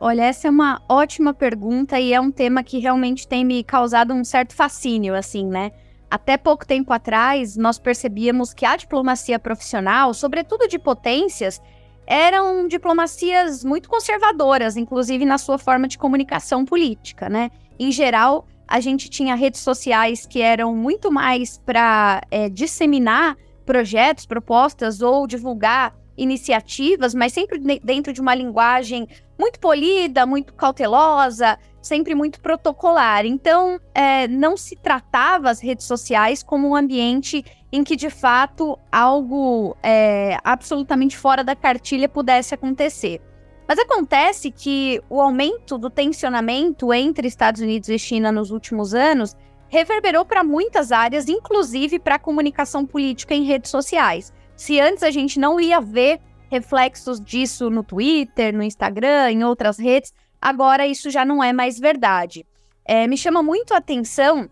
Olha, 0.00 0.22
essa 0.22 0.48
é 0.48 0.50
uma 0.50 0.82
ótima 0.88 1.32
pergunta 1.32 2.00
e 2.00 2.12
é 2.12 2.20
um 2.20 2.32
tema 2.32 2.64
que 2.64 2.80
realmente 2.80 3.28
tem 3.28 3.44
me 3.44 3.62
causado 3.62 4.12
um 4.12 4.24
certo 4.24 4.56
fascínio, 4.56 5.14
assim, 5.14 5.46
né? 5.46 5.70
Até 6.10 6.36
pouco 6.36 6.66
tempo 6.66 6.92
atrás, 6.92 7.56
nós 7.56 7.78
percebíamos 7.78 8.52
que 8.52 8.66
a 8.66 8.74
diplomacia 8.74 9.38
profissional, 9.38 10.12
sobretudo 10.12 10.66
de 10.66 10.80
potências, 10.80 11.62
eram 12.10 12.66
diplomacias 12.66 13.62
muito 13.64 13.88
conservadoras, 13.88 14.76
inclusive 14.76 15.24
na 15.24 15.38
sua 15.38 15.56
forma 15.58 15.86
de 15.86 15.96
comunicação 15.96 16.64
política, 16.64 17.28
né? 17.28 17.52
Em 17.78 17.92
geral, 17.92 18.48
a 18.66 18.80
gente 18.80 19.08
tinha 19.08 19.36
redes 19.36 19.60
sociais 19.60 20.26
que 20.26 20.42
eram 20.42 20.74
muito 20.74 21.12
mais 21.12 21.58
para 21.58 22.20
é, 22.28 22.48
disseminar 22.48 23.36
projetos, 23.64 24.26
propostas 24.26 25.00
ou 25.00 25.24
divulgar 25.24 25.94
iniciativas, 26.16 27.14
mas 27.14 27.32
sempre 27.32 27.60
dentro 27.78 28.12
de 28.12 28.20
uma 28.20 28.34
linguagem 28.34 29.06
muito 29.38 29.60
polida, 29.60 30.26
muito 30.26 30.52
cautelosa, 30.54 31.56
sempre 31.80 32.16
muito 32.16 32.40
protocolar. 32.40 33.24
Então, 33.24 33.78
é, 33.94 34.26
não 34.26 34.56
se 34.56 34.74
tratava 34.74 35.48
as 35.48 35.60
redes 35.60 35.86
sociais 35.86 36.42
como 36.42 36.68
um 36.68 36.74
ambiente 36.74 37.44
em 37.72 37.84
que, 37.84 37.96
de 37.96 38.10
fato, 38.10 38.78
algo 38.90 39.76
é, 39.82 40.38
absolutamente 40.42 41.16
fora 41.16 41.44
da 41.44 41.54
cartilha 41.54 42.08
pudesse 42.08 42.54
acontecer. 42.54 43.20
Mas 43.68 43.78
acontece 43.78 44.50
que 44.50 45.00
o 45.08 45.20
aumento 45.20 45.78
do 45.78 45.88
tensionamento 45.88 46.92
entre 46.92 47.28
Estados 47.28 47.60
Unidos 47.60 47.88
e 47.88 47.98
China 47.98 48.32
nos 48.32 48.50
últimos 48.50 48.94
anos 48.94 49.36
reverberou 49.68 50.24
para 50.24 50.42
muitas 50.42 50.90
áreas, 50.90 51.28
inclusive 51.28 52.00
para 52.00 52.16
a 52.16 52.18
comunicação 52.18 52.84
política 52.84 53.32
em 53.32 53.44
redes 53.44 53.70
sociais. 53.70 54.32
Se 54.56 54.80
antes 54.80 55.04
a 55.04 55.10
gente 55.10 55.38
não 55.38 55.60
ia 55.60 55.80
ver 55.80 56.20
reflexos 56.50 57.20
disso 57.20 57.70
no 57.70 57.84
Twitter, 57.84 58.52
no 58.52 58.64
Instagram, 58.64 59.30
em 59.30 59.44
outras 59.44 59.78
redes, 59.78 60.12
agora 60.42 60.84
isso 60.84 61.08
já 61.08 61.24
não 61.24 61.42
é 61.42 61.52
mais 61.52 61.78
verdade. 61.78 62.44
É, 62.84 63.06
me 63.06 63.16
chama 63.16 63.40
muito 63.40 63.72
a 63.72 63.76
atenção 63.76 64.50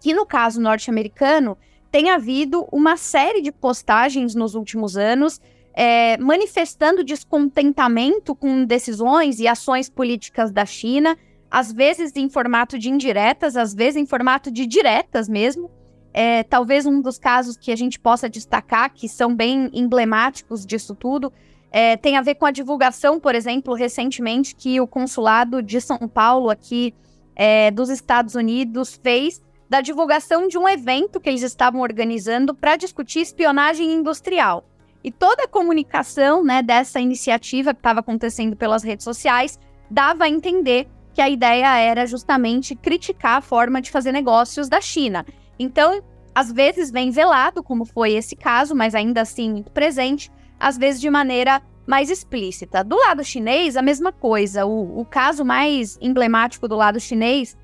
que 0.00 0.14
no 0.14 0.24
caso 0.24 0.60
norte-americano 0.60 1.58
tem 1.96 2.10
havido 2.10 2.68
uma 2.70 2.98
série 2.98 3.40
de 3.40 3.50
postagens 3.50 4.34
nos 4.34 4.54
últimos 4.54 4.98
anos 4.98 5.40
é, 5.72 6.18
manifestando 6.18 7.02
descontentamento 7.02 8.34
com 8.34 8.66
decisões 8.66 9.40
e 9.40 9.48
ações 9.48 9.88
políticas 9.88 10.52
da 10.52 10.66
China, 10.66 11.16
às 11.50 11.72
vezes 11.72 12.12
em 12.14 12.28
formato 12.28 12.78
de 12.78 12.90
indiretas, 12.90 13.56
às 13.56 13.72
vezes 13.72 13.96
em 13.96 14.04
formato 14.04 14.50
de 14.50 14.66
diretas 14.66 15.26
mesmo. 15.26 15.70
É, 16.12 16.42
talvez 16.42 16.84
um 16.84 17.00
dos 17.00 17.18
casos 17.18 17.56
que 17.56 17.72
a 17.72 17.76
gente 17.76 17.98
possa 17.98 18.28
destacar, 18.28 18.92
que 18.92 19.08
são 19.08 19.34
bem 19.34 19.70
emblemáticos 19.72 20.66
disso 20.66 20.94
tudo, 20.94 21.32
é, 21.72 21.96
tem 21.96 22.18
a 22.18 22.20
ver 22.20 22.34
com 22.34 22.44
a 22.44 22.50
divulgação, 22.50 23.18
por 23.18 23.34
exemplo, 23.34 23.72
recentemente, 23.72 24.54
que 24.54 24.78
o 24.82 24.86
consulado 24.86 25.62
de 25.62 25.80
São 25.80 26.06
Paulo, 26.06 26.50
aqui 26.50 26.92
é, 27.34 27.70
dos 27.70 27.88
Estados 27.88 28.34
Unidos, 28.34 29.00
fez 29.02 29.40
da 29.68 29.80
divulgação 29.80 30.48
de 30.48 30.56
um 30.56 30.68
evento 30.68 31.20
que 31.20 31.28
eles 31.28 31.42
estavam 31.42 31.80
organizando 31.80 32.54
para 32.54 32.76
discutir 32.76 33.20
espionagem 33.20 33.92
industrial. 33.92 34.64
E 35.02 35.10
toda 35.10 35.44
a 35.44 35.48
comunicação 35.48 36.42
né, 36.42 36.62
dessa 36.62 37.00
iniciativa 37.00 37.72
que 37.72 37.80
estava 37.80 38.00
acontecendo 38.00 38.56
pelas 38.56 38.82
redes 38.82 39.04
sociais 39.04 39.58
dava 39.90 40.24
a 40.24 40.28
entender 40.28 40.88
que 41.14 41.20
a 41.20 41.30
ideia 41.30 41.78
era 41.78 42.06
justamente 42.06 42.74
criticar 42.74 43.38
a 43.38 43.40
forma 43.40 43.80
de 43.80 43.90
fazer 43.90 44.12
negócios 44.12 44.68
da 44.68 44.80
China. 44.80 45.24
Então, 45.58 46.02
às 46.34 46.52
vezes 46.52 46.90
vem 46.90 47.10
velado, 47.10 47.62
como 47.62 47.84
foi 47.84 48.12
esse 48.12 48.36
caso, 48.36 48.74
mas 48.74 48.94
ainda 48.94 49.22
assim 49.22 49.50
muito 49.50 49.72
presente, 49.72 50.30
às 50.60 50.76
vezes 50.76 51.00
de 51.00 51.08
maneira 51.08 51.62
mais 51.86 52.10
explícita. 52.10 52.82
Do 52.82 52.96
lado 52.96 53.24
chinês, 53.24 53.76
a 53.76 53.82
mesma 53.82 54.12
coisa. 54.12 54.66
O, 54.66 55.00
o 55.00 55.04
caso 55.04 55.44
mais 55.44 55.96
emblemático 56.00 56.68
do 56.68 56.76
lado 56.76 57.00
chinês 57.00 57.56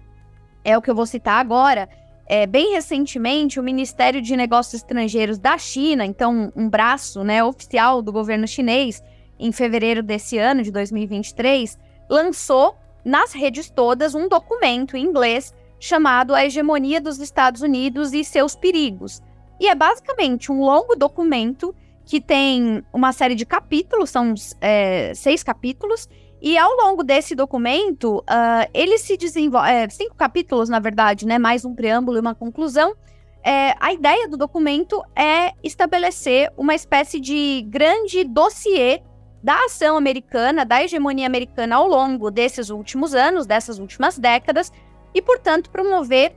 é 0.64 0.76
o 0.76 0.82
que 0.82 0.90
eu 0.90 0.94
vou 0.94 1.06
citar 1.06 1.38
agora, 1.38 1.88
é, 2.26 2.46
bem 2.46 2.72
recentemente, 2.72 3.60
o 3.60 3.62
Ministério 3.62 4.22
de 4.22 4.36
Negócios 4.36 4.74
Estrangeiros 4.74 5.38
da 5.38 5.58
China, 5.58 6.04
então 6.04 6.52
um 6.56 6.68
braço 6.68 7.22
né, 7.22 7.42
oficial 7.44 8.00
do 8.00 8.12
governo 8.12 8.46
chinês, 8.46 9.02
em 9.38 9.50
fevereiro 9.52 10.02
desse 10.02 10.38
ano, 10.38 10.62
de 10.62 10.70
2023, 10.70 11.78
lançou 12.08 12.76
nas 13.04 13.32
redes 13.32 13.68
todas 13.68 14.14
um 14.14 14.28
documento 14.28 14.96
em 14.96 15.04
inglês 15.04 15.52
chamado 15.80 16.34
A 16.34 16.44
Hegemonia 16.44 17.00
dos 17.00 17.18
Estados 17.18 17.60
Unidos 17.60 18.12
e 18.12 18.22
Seus 18.22 18.54
Perigos. 18.54 19.20
E 19.58 19.68
é 19.68 19.74
basicamente 19.74 20.52
um 20.52 20.60
longo 20.60 20.94
documento 20.94 21.74
que 22.04 22.20
tem 22.20 22.84
uma 22.92 23.12
série 23.12 23.34
de 23.34 23.44
capítulos, 23.44 24.10
são 24.10 24.34
é, 24.60 25.12
seis 25.14 25.42
capítulos, 25.42 26.08
e 26.42 26.58
ao 26.58 26.74
longo 26.74 27.04
desse 27.04 27.36
documento, 27.36 28.18
uh, 28.18 28.68
ele 28.74 28.98
se 28.98 29.16
desenvolve. 29.16 29.70
É, 29.70 29.88
cinco 29.88 30.16
capítulos, 30.16 30.68
na 30.68 30.80
verdade, 30.80 31.24
né? 31.24 31.38
Mais 31.38 31.64
um 31.64 31.72
preâmbulo 31.72 32.16
e 32.16 32.20
uma 32.20 32.34
conclusão. 32.34 32.96
É, 33.44 33.76
a 33.78 33.92
ideia 33.92 34.28
do 34.28 34.36
documento 34.36 35.00
é 35.14 35.52
estabelecer 35.62 36.52
uma 36.56 36.74
espécie 36.74 37.20
de 37.20 37.64
grande 37.68 38.24
dossiê 38.24 39.02
da 39.40 39.54
ação 39.66 39.96
americana, 39.96 40.64
da 40.64 40.82
hegemonia 40.82 41.28
americana 41.28 41.76
ao 41.76 41.86
longo 41.86 42.28
desses 42.28 42.70
últimos 42.70 43.14
anos, 43.14 43.46
dessas 43.46 43.78
últimas 43.78 44.18
décadas, 44.18 44.72
e, 45.14 45.22
portanto, 45.22 45.70
promover 45.70 46.34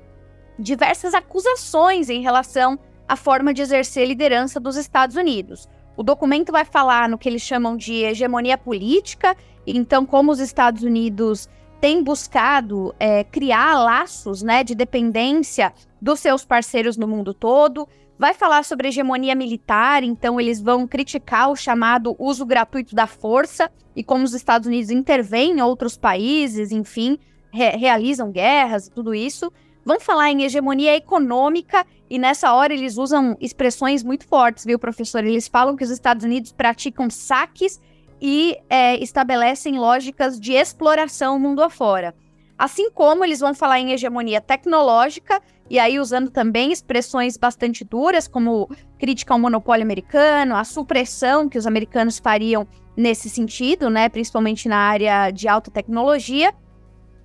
diversas 0.59 1.15
acusações 1.15 2.12
em 2.12 2.21
relação 2.21 2.77
à 3.07 3.15
forma 3.15 3.51
de 3.51 3.63
exercer 3.63 4.07
liderança 4.07 4.59
dos 4.59 4.75
Estados 4.75 5.15
Unidos. 5.15 5.67
O 5.97 6.03
documento 6.03 6.51
vai 6.51 6.65
falar 6.65 7.07
no 7.07 7.17
que 7.17 7.29
eles 7.29 7.41
chamam 7.41 7.77
de 7.77 8.03
hegemonia 8.03 8.57
política, 8.57 9.35
então, 9.74 10.05
como 10.05 10.31
os 10.31 10.39
Estados 10.39 10.84
Unidos 10.84 11.50
têm 11.81 12.03
buscado 12.03 12.95
é, 13.00 13.24
criar 13.24 13.75
laços 13.75 14.41
né, 14.41 14.63
de 14.63 14.75
dependência 14.75 15.74
dos 16.01 16.19
seus 16.19 16.45
parceiros 16.45 16.98
no 16.98 17.07
mundo 17.07 17.34
todo, 17.34 17.88
vai 18.17 18.34
falar 18.34 18.63
sobre 18.63 18.88
hegemonia 18.88 19.36
militar, 19.36 20.03
então 20.03 20.39
eles 20.39 20.62
vão 20.62 20.88
criticar 20.88 21.50
o 21.50 21.55
chamado 21.55 22.15
uso 22.17 22.45
gratuito 22.45 22.95
da 22.95 23.07
força 23.07 23.69
e 23.95 24.03
como 24.03 24.24
os 24.24 24.34
Estados 24.34 24.67
Unidos 24.67 24.89
intervêm 24.89 25.51
em 25.51 25.62
outros 25.62 25.98
países, 25.98 26.72
enfim, 26.72 27.19
re 27.51 27.72
realizam 27.72 28.31
guerras 28.31 28.88
e 28.88 28.91
tudo 28.91 29.13
isso. 29.13 29.51
Vão 29.84 30.00
falar 30.00 30.31
em 30.31 30.43
hegemonia 30.43 30.95
econômica 30.95 31.86
e 32.10 32.17
nessa 32.17 32.53
hora 32.53 32.74
eles 32.74 32.98
usam 32.98 33.38
expressões 33.39 34.03
muito 34.03 34.27
fortes, 34.27 34.65
viu, 34.65 34.79
professor? 34.79 35.24
Eles 35.24 35.48
falam 35.48 35.75
que 35.75 35.84
os 35.84 35.91
Estados 35.91 36.25
Unidos 36.25 36.51
praticam 36.51 37.10
saques 37.10 37.79
e 38.22 38.57
é, 38.69 38.98
estabelecem 38.98 39.77
lógicas 39.77 40.39
de 40.39 40.53
exploração 40.53 41.39
mundo 41.39 41.62
afora. 41.62 42.15
Assim 42.57 42.89
como 42.89 43.24
eles 43.25 43.39
vão 43.39 43.53
falar 43.53 43.79
em 43.79 43.91
hegemonia 43.91 44.39
tecnológica, 44.39 45.41
e 45.69 45.77
aí 45.77 46.00
usando 46.00 46.29
também 46.29 46.72
expressões 46.72 47.36
bastante 47.38 47.84
duras, 47.84 48.27
como 48.27 48.69
crítica 48.98 49.34
ao 49.34 49.39
monopólio 49.39 49.84
americano, 49.84 50.55
a 50.55 50.63
supressão 50.63 51.50
que 51.50 51.57
os 51.57 51.67
americanos 51.67 52.17
fariam 52.19 52.65
nesse 52.95 53.29
sentido, 53.29 53.89
né, 53.89 54.07
principalmente 54.07 54.69
na 54.69 54.77
área 54.77 55.31
de 55.31 55.48
alta 55.48 55.69
tecnologia, 55.69 56.53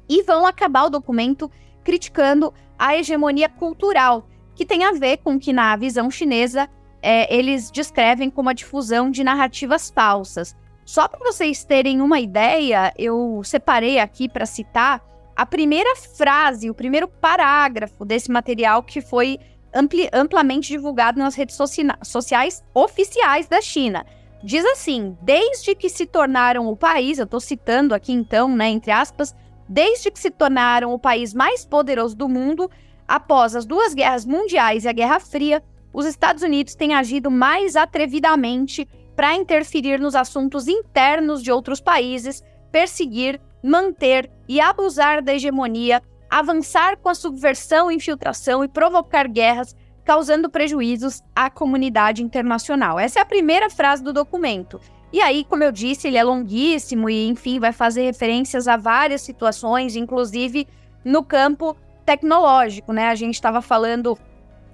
e 0.08 0.22
vão 0.24 0.44
acabar 0.44 0.86
o 0.86 0.90
documento 0.90 1.48
criticando 1.84 2.52
a 2.76 2.96
hegemonia 2.96 3.48
cultural, 3.48 4.26
que 4.56 4.66
tem 4.66 4.84
a 4.84 4.92
ver 4.92 5.18
com 5.18 5.38
que, 5.38 5.52
na 5.52 5.76
visão 5.76 6.10
chinesa, 6.10 6.68
é, 7.00 7.32
eles 7.34 7.70
descrevem 7.70 8.28
como 8.28 8.48
a 8.48 8.52
difusão 8.52 9.10
de 9.10 9.22
narrativas 9.22 9.90
falsas. 9.90 10.56
Só 10.90 11.06
para 11.06 11.20
vocês 11.20 11.62
terem 11.62 12.00
uma 12.00 12.18
ideia, 12.18 12.92
eu 12.98 13.40
separei 13.44 14.00
aqui 14.00 14.28
para 14.28 14.44
citar 14.44 15.00
a 15.36 15.46
primeira 15.46 15.94
frase, 15.94 16.68
o 16.68 16.74
primeiro 16.74 17.06
parágrafo 17.06 18.04
desse 18.04 18.28
material 18.28 18.82
que 18.82 19.00
foi 19.00 19.38
ampli, 19.72 20.10
amplamente 20.12 20.66
divulgado 20.66 21.16
nas 21.16 21.36
redes 21.36 21.56
sociais 22.02 22.64
oficiais 22.74 23.46
da 23.46 23.60
China. 23.60 24.04
Diz 24.42 24.64
assim: 24.64 25.16
desde 25.22 25.76
que 25.76 25.88
se 25.88 26.06
tornaram 26.06 26.66
o 26.66 26.76
país, 26.76 27.20
eu 27.20 27.24
estou 27.24 27.38
citando 27.38 27.94
aqui 27.94 28.12
então, 28.12 28.48
né, 28.48 28.68
entre 28.68 28.90
aspas, 28.90 29.32
desde 29.68 30.10
que 30.10 30.18
se 30.18 30.28
tornaram 30.28 30.92
o 30.92 30.98
país 30.98 31.32
mais 31.32 31.64
poderoso 31.64 32.16
do 32.16 32.28
mundo, 32.28 32.68
após 33.06 33.54
as 33.54 33.64
duas 33.64 33.94
guerras 33.94 34.26
mundiais 34.26 34.84
e 34.84 34.88
a 34.88 34.92
Guerra 34.92 35.20
Fria, 35.20 35.62
os 35.92 36.04
Estados 36.04 36.42
Unidos 36.42 36.74
têm 36.74 36.94
agido 36.94 37.30
mais 37.30 37.76
atrevidamente 37.76 38.88
para 39.20 39.36
interferir 39.36 40.00
nos 40.00 40.14
assuntos 40.14 40.66
internos 40.66 41.42
de 41.42 41.52
outros 41.52 41.78
países, 41.78 42.42
perseguir, 42.72 43.38
manter 43.62 44.30
e 44.48 44.62
abusar 44.62 45.22
da 45.22 45.34
hegemonia, 45.34 46.02
avançar 46.30 46.96
com 46.96 47.10
a 47.10 47.14
subversão, 47.14 47.90
infiltração 47.90 48.64
e 48.64 48.68
provocar 48.68 49.28
guerras, 49.28 49.76
causando 50.06 50.48
prejuízos 50.48 51.22
à 51.36 51.50
comunidade 51.50 52.22
internacional. 52.22 52.98
Essa 52.98 53.18
é 53.18 53.22
a 53.22 53.26
primeira 53.26 53.68
frase 53.68 54.02
do 54.02 54.10
documento. 54.10 54.80
E 55.12 55.20
aí, 55.20 55.44
como 55.44 55.62
eu 55.62 55.70
disse, 55.70 56.08
ele 56.08 56.16
é 56.16 56.24
longuíssimo 56.24 57.10
e, 57.10 57.28
enfim, 57.28 57.60
vai 57.60 57.74
fazer 57.74 58.04
referências 58.04 58.66
a 58.66 58.78
várias 58.78 59.20
situações, 59.20 59.96
inclusive 59.96 60.66
no 61.04 61.22
campo 61.22 61.76
tecnológico, 62.06 62.90
né? 62.90 63.08
A 63.08 63.14
gente 63.14 63.34
estava 63.34 63.60
falando 63.60 64.18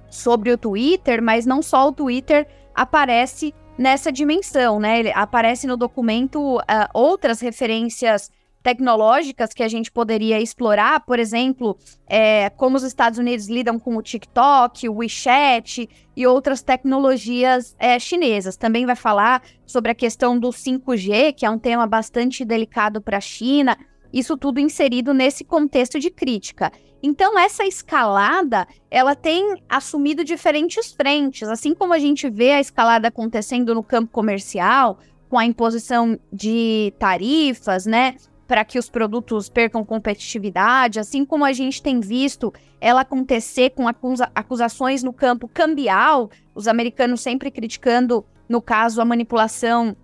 sobre 0.09 0.53
o 0.53 0.57
Twitter, 0.57 1.21
mas 1.21 1.45
não 1.45 1.61
só 1.63 1.89
o 1.89 1.93
Twitter 1.93 2.47
aparece 2.73 3.53
nessa 3.79 4.11
dimensão, 4.11 4.81
né? 4.81 5.01
Ele 5.01 5.13
aparece 5.15 5.67
no 5.67 5.77
documento 5.77 6.57
uh, 6.57 6.63
outras 6.93 7.41
referências 7.41 8.31
tecnológicas 8.67 9.55
que 9.55 9.63
a 9.63 9.69
gente 9.69 9.93
poderia 9.93 10.41
explorar, 10.41 10.99
por 11.07 11.21
exemplo, 11.21 11.79
é, 12.05 12.51
como 12.51 12.77
os 12.77 12.83
Estados 12.83 13.17
Unidos 13.17 13.47
lidam 13.47 13.79
com 13.79 13.97
o 13.97 14.03
TikTok, 14.03 14.89
o 14.89 14.95
WeChat 14.97 15.89
e 16.17 16.27
outras 16.27 16.63
tecnologias 16.63 17.77
é, 17.79 17.97
chinesas. 18.01 18.57
Também 18.57 18.85
vai 18.85 18.97
falar 18.97 19.41
sobre 19.65 19.93
a 19.93 19.95
questão 19.95 20.37
do 20.37 20.49
5G, 20.49 21.33
que 21.35 21.47
é 21.47 21.51
um 21.51 21.61
tema 21.61 21.87
bastante 21.87 22.45
delicado 22.45 23.01
para 23.01 23.19
a 23.19 23.21
China. 23.21 23.79
isso 24.13 24.37
tudo 24.37 24.59
inserido 24.59 25.15
nesse 25.15 25.45
contexto 25.45 26.01
de 26.01 26.11
crítica. 26.11 26.73
Então, 27.07 27.39
essa 27.39 27.65
escalada, 27.65 28.67
ela 28.91 29.15
tem 29.15 29.63
assumido 29.69 30.25
diferentes 30.25 30.93
frentes, 30.93 31.49
assim 31.49 31.73
como 31.73 31.93
a 31.93 32.01
gente 32.01 32.29
vê 32.29 32.51
a 32.51 32.61
escalada 32.61 33.07
acontecendo 33.07 33.73
no 33.73 33.83
campo 33.85 34.11
comercial, 34.11 34.99
com 35.29 35.39
a 35.39 35.47
imposição 35.47 36.19
de 36.33 36.93
tarifas, 36.99 37.87
né, 37.87 38.17
para 38.49 38.65
que 38.65 38.77
os 38.77 38.91
produtos 38.91 39.49
percam 39.49 39.85
competitividade, 39.85 40.99
assim 40.99 41.25
como 41.25 41.45
a 41.45 41.53
gente 41.53 41.81
tem 41.81 42.01
visto 42.01 42.53
ela 42.81 43.03
acontecer 43.03 43.71
com 43.71 43.87
acusa 43.87 44.29
acusações 44.35 45.05
no 45.05 45.13
campo 45.13 45.47
cambial, 45.47 46.29
os 46.57 46.67
americanos 46.67 47.21
sempre 47.21 47.53
criticando, 47.53 48.25
no 48.49 48.61
caso, 48.61 49.01
a 49.01 49.05
manipulação 49.05 49.97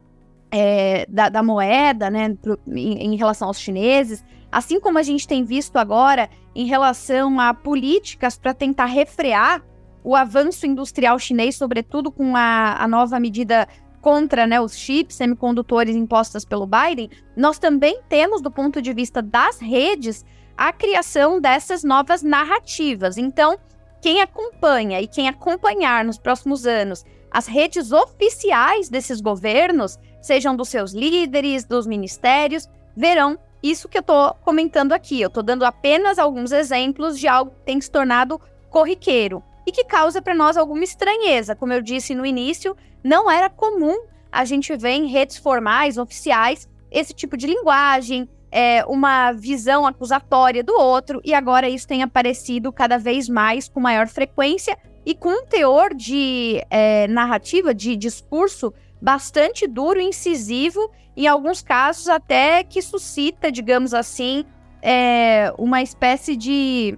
é, 0.52 1.04
da, 1.08 1.28
da, 1.28 1.42
moeda, 1.42 2.08
né, 2.10 2.36
pro, 2.40 2.60
em, 2.68 3.12
em 3.12 3.16
relação 3.16 3.48
aos 3.48 3.58
chineses, 3.58 4.24
assim 4.52 4.78
como 4.78 4.98
a 4.98 5.02
gente 5.02 5.26
tem 5.26 5.42
visto 5.42 5.78
agora 5.78 6.28
em 6.54 6.66
relação 6.66 7.40
a 7.40 7.54
políticas 7.54 8.38
para 8.38 8.52
tentar 8.52 8.84
refrear 8.84 9.64
o 10.04 10.14
avanço 10.14 10.66
industrial 10.66 11.18
chinês, 11.18 11.56
sobretudo 11.56 12.12
com 12.12 12.36
a, 12.36 12.76
a 12.78 12.86
nova 12.86 13.18
medida 13.18 13.66
contra 14.02 14.46
né, 14.46 14.60
os 14.60 14.76
chips 14.76 15.16
semicondutores 15.16 15.96
impostas 15.96 16.44
pelo 16.44 16.66
Biden, 16.66 17.08
nós 17.36 17.58
também 17.58 18.00
temos, 18.08 18.42
do 18.42 18.50
ponto 18.50 18.82
de 18.82 18.92
vista 18.92 19.22
das 19.22 19.60
redes, 19.60 20.24
a 20.56 20.72
criação 20.72 21.40
dessas 21.40 21.84
novas 21.84 22.22
narrativas. 22.22 23.16
Então, 23.16 23.56
quem 24.02 24.20
acompanha 24.20 25.00
e 25.00 25.06
quem 25.06 25.28
acompanhar 25.28 26.04
nos 26.04 26.18
próximos 26.18 26.66
anos 26.66 27.04
as 27.30 27.46
redes 27.46 27.92
oficiais 27.92 28.90
desses 28.90 29.20
governos, 29.20 29.98
sejam 30.20 30.54
dos 30.54 30.68
seus 30.68 30.92
líderes, 30.92 31.64
dos 31.64 31.86
ministérios, 31.86 32.68
verão 32.94 33.38
isso 33.62 33.88
que 33.88 33.96
eu 33.96 34.00
estou 34.00 34.34
comentando 34.42 34.92
aqui. 34.92 35.20
Eu 35.20 35.28
estou 35.28 35.42
dando 35.42 35.64
apenas 35.64 36.18
alguns 36.18 36.52
exemplos 36.52 37.18
de 37.18 37.28
algo 37.28 37.52
que 37.52 37.64
tem 37.64 37.80
se 37.80 37.90
tornado 37.90 38.40
corriqueiro 38.68 39.42
e 39.66 39.70
que 39.70 39.84
causa 39.84 40.20
para 40.20 40.34
nós 40.34 40.56
alguma 40.56 40.82
estranheza. 40.82 41.54
Como 41.54 41.72
eu 41.72 41.80
disse 41.80 42.14
no 42.14 42.26
início, 42.26 42.76
não 43.02 43.30
era 43.30 43.48
comum 43.48 43.96
a 44.30 44.44
gente 44.44 44.74
ver 44.76 44.92
em 44.92 45.06
redes 45.06 45.36
formais, 45.36 45.98
oficiais, 45.98 46.68
esse 46.90 47.12
tipo 47.12 47.36
de 47.36 47.46
linguagem, 47.46 48.28
é, 48.50 48.84
uma 48.86 49.32
visão 49.32 49.86
acusatória 49.86 50.62
do 50.62 50.74
outro, 50.74 51.20
e 51.24 51.32
agora 51.32 51.68
isso 51.68 51.86
tem 51.86 52.02
aparecido 52.02 52.72
cada 52.72 52.98
vez 52.98 53.28
mais 53.28 53.68
com 53.68 53.80
maior 53.80 54.08
frequência 54.08 54.76
e 55.04 55.14
com 55.14 55.30
um 55.30 55.46
teor 55.46 55.94
de 55.94 56.62
é, 56.70 57.08
narrativa, 57.08 57.74
de 57.74 57.96
discurso 57.96 58.72
bastante 59.02 59.66
duro 59.66 60.00
incisivo, 60.00 60.88
em 61.16 61.26
alguns 61.26 61.60
casos 61.60 62.08
até 62.08 62.62
que 62.62 62.80
suscita, 62.80 63.50
digamos 63.50 63.92
assim, 63.92 64.44
é, 64.80 65.52
uma 65.58 65.82
espécie 65.82 66.36
de 66.36 66.96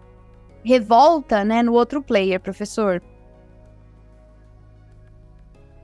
revolta 0.62 1.42
né, 1.44 1.62
no 1.62 1.72
outro 1.72 2.02
player, 2.02 2.38
professor. 2.38 3.02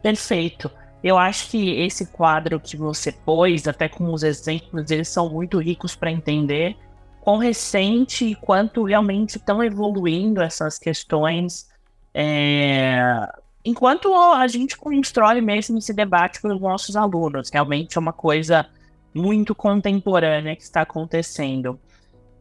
Perfeito. 0.02 0.70
Eu 1.02 1.16
acho 1.16 1.50
que 1.50 1.80
esse 1.80 2.06
quadro 2.06 2.60
que 2.60 2.76
você 2.76 3.10
pôs, 3.10 3.66
até 3.66 3.88
com 3.88 4.12
os 4.12 4.22
exemplos, 4.22 4.90
eles 4.90 5.08
são 5.08 5.30
muito 5.30 5.58
ricos 5.58 5.96
para 5.96 6.10
entender 6.10 6.76
quão 7.22 7.38
recente 7.38 8.26
e 8.26 8.34
quanto 8.34 8.84
realmente 8.84 9.36
estão 9.36 9.64
evoluindo 9.64 10.42
essas 10.42 10.78
questões. 10.78 11.70
É... 12.12 13.26
Enquanto 13.64 14.14
a 14.14 14.46
gente 14.48 14.76
constrói 14.76 15.40
mesmo 15.40 15.78
esse 15.78 15.92
debate 15.92 16.40
com 16.40 16.48
os 16.48 16.60
nossos 16.60 16.96
alunos, 16.96 17.50
realmente 17.52 17.98
é 17.98 18.00
uma 18.00 18.12
coisa 18.12 18.66
muito 19.14 19.54
contemporânea 19.54 20.56
que 20.56 20.62
está 20.62 20.82
acontecendo. 20.82 21.78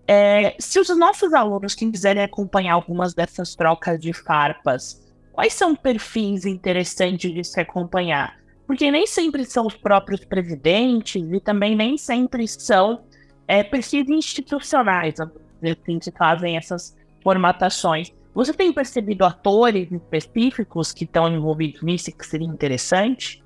É, 0.08 0.56
se 0.60 0.80
os 0.80 0.90
nossos 0.98 1.34
alunos 1.34 1.76
quiserem 1.76 2.24
acompanhar 2.24 2.74
algumas 2.74 3.14
dessas 3.14 3.54
trocas 3.54 4.00
de 4.00 4.14
farpas, 4.14 5.06
quais 5.34 5.54
são 5.54 5.76
perfis 5.76 6.46
interessantes 6.46 7.32
de 7.32 7.44
se 7.44 7.60
acompanhar? 7.60 8.40
Porque 8.66 8.90
nem 8.90 9.06
sempre 9.06 9.46
são 9.46 9.68
os 9.68 9.76
próprios 9.76 10.24
presidentes 10.24 11.22
e 11.22 11.40
também 11.40 11.76
nem 11.76 11.98
sempre 11.98 12.48
são 12.48 13.04
é, 13.48 13.64
perfis 13.64 14.08
institucionais 14.08 15.16
assim, 15.20 16.00
que 16.00 16.12
fazem 16.12 16.56
essas 16.56 16.96
formatações. 17.24 18.14
Você 18.34 18.54
tem 18.54 18.72
percebido 18.72 19.26
atores 19.26 19.92
específicos 19.92 20.92
que 20.92 21.04
estão 21.04 21.28
envolvidos 21.28 21.82
nisso 21.82 22.12
que 22.12 22.26
seria 22.26 22.48
interessante? 22.48 23.44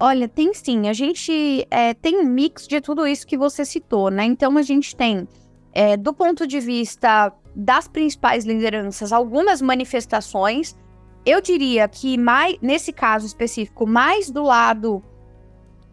Olha, 0.00 0.28
tem 0.28 0.54
sim. 0.54 0.88
A 0.88 0.92
gente 0.92 1.66
é, 1.70 1.92
tem 1.92 2.18
um 2.18 2.24
mix 2.24 2.66
de 2.68 2.80
tudo 2.80 3.06
isso 3.06 3.26
que 3.26 3.36
você 3.36 3.64
citou, 3.64 4.10
né? 4.10 4.24
Então 4.24 4.56
a 4.56 4.62
gente 4.62 4.94
tem, 4.94 5.26
é, 5.72 5.96
do 5.96 6.14
ponto 6.14 6.46
de 6.46 6.60
vista 6.60 7.32
das 7.54 7.88
principais 7.88 8.44
lideranças, 8.44 9.12
algumas 9.12 9.60
manifestações. 9.60 10.76
Eu 11.26 11.40
diria 11.40 11.88
que 11.88 12.16
mais, 12.16 12.56
nesse 12.62 12.92
caso 12.92 13.26
específico, 13.26 13.86
mais 13.86 14.30
do 14.30 14.44
lado 14.44 15.02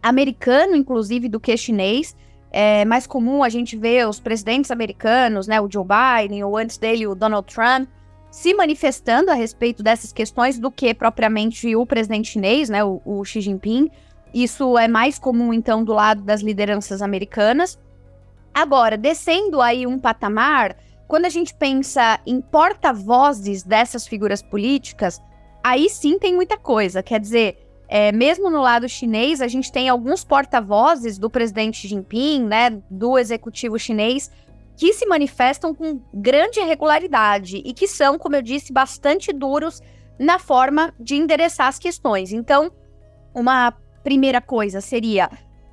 americano, 0.00 0.76
inclusive, 0.76 1.28
do 1.28 1.40
que 1.40 1.56
chinês. 1.56 2.16
É 2.58 2.86
mais 2.86 3.06
comum 3.06 3.42
a 3.42 3.50
gente 3.50 3.76
ver 3.76 4.08
os 4.08 4.18
presidentes 4.18 4.70
americanos, 4.70 5.46
né, 5.46 5.60
o 5.60 5.70
Joe 5.70 5.84
Biden, 5.84 6.42
ou 6.42 6.56
antes 6.56 6.78
dele 6.78 7.06
o 7.06 7.14
Donald 7.14 7.46
Trump, 7.54 7.86
se 8.30 8.54
manifestando 8.54 9.30
a 9.30 9.34
respeito 9.34 9.82
dessas 9.82 10.10
questões 10.10 10.58
do 10.58 10.70
que 10.70 10.94
propriamente 10.94 11.76
o 11.76 11.84
presidente 11.84 12.30
chinês, 12.30 12.70
né, 12.70 12.82
o, 12.82 13.02
o 13.04 13.22
Xi 13.26 13.42
Jinping. 13.42 13.90
Isso 14.32 14.78
é 14.78 14.88
mais 14.88 15.18
comum, 15.18 15.52
então, 15.52 15.84
do 15.84 15.92
lado 15.92 16.22
das 16.22 16.40
lideranças 16.40 17.02
americanas. 17.02 17.78
Agora, 18.54 18.96
descendo 18.96 19.60
aí 19.60 19.86
um 19.86 19.98
patamar, 19.98 20.78
quando 21.06 21.26
a 21.26 21.28
gente 21.28 21.54
pensa 21.54 22.18
em 22.26 22.40
porta-vozes 22.40 23.64
dessas 23.64 24.06
figuras 24.06 24.40
políticas, 24.40 25.20
aí 25.62 25.90
sim 25.90 26.18
tem 26.18 26.34
muita 26.34 26.56
coisa. 26.56 27.02
Quer 27.02 27.20
dizer, 27.20 27.65
é, 27.88 28.10
mesmo 28.12 28.50
no 28.50 28.60
lado 28.60 28.88
chinês, 28.88 29.40
a 29.40 29.48
gente 29.48 29.70
tem 29.70 29.88
alguns 29.88 30.24
porta-vozes 30.24 31.18
do 31.18 31.30
presidente 31.30 31.86
Jinping, 31.86 32.44
né, 32.44 32.82
do 32.90 33.18
executivo 33.18 33.78
chinês, 33.78 34.30
que 34.76 34.92
se 34.92 35.06
manifestam 35.06 35.74
com 35.74 36.00
grande 36.12 36.60
regularidade 36.60 37.62
e 37.64 37.72
que 37.72 37.86
são, 37.86 38.18
como 38.18 38.36
eu 38.36 38.42
disse, 38.42 38.72
bastante 38.72 39.32
duros 39.32 39.80
na 40.18 40.38
forma 40.38 40.92
de 40.98 41.16
endereçar 41.16 41.68
as 41.68 41.78
questões. 41.78 42.32
Então, 42.32 42.70
uma 43.34 43.72
primeira 44.02 44.40
coisa 44.40 44.80
seria 44.80 45.30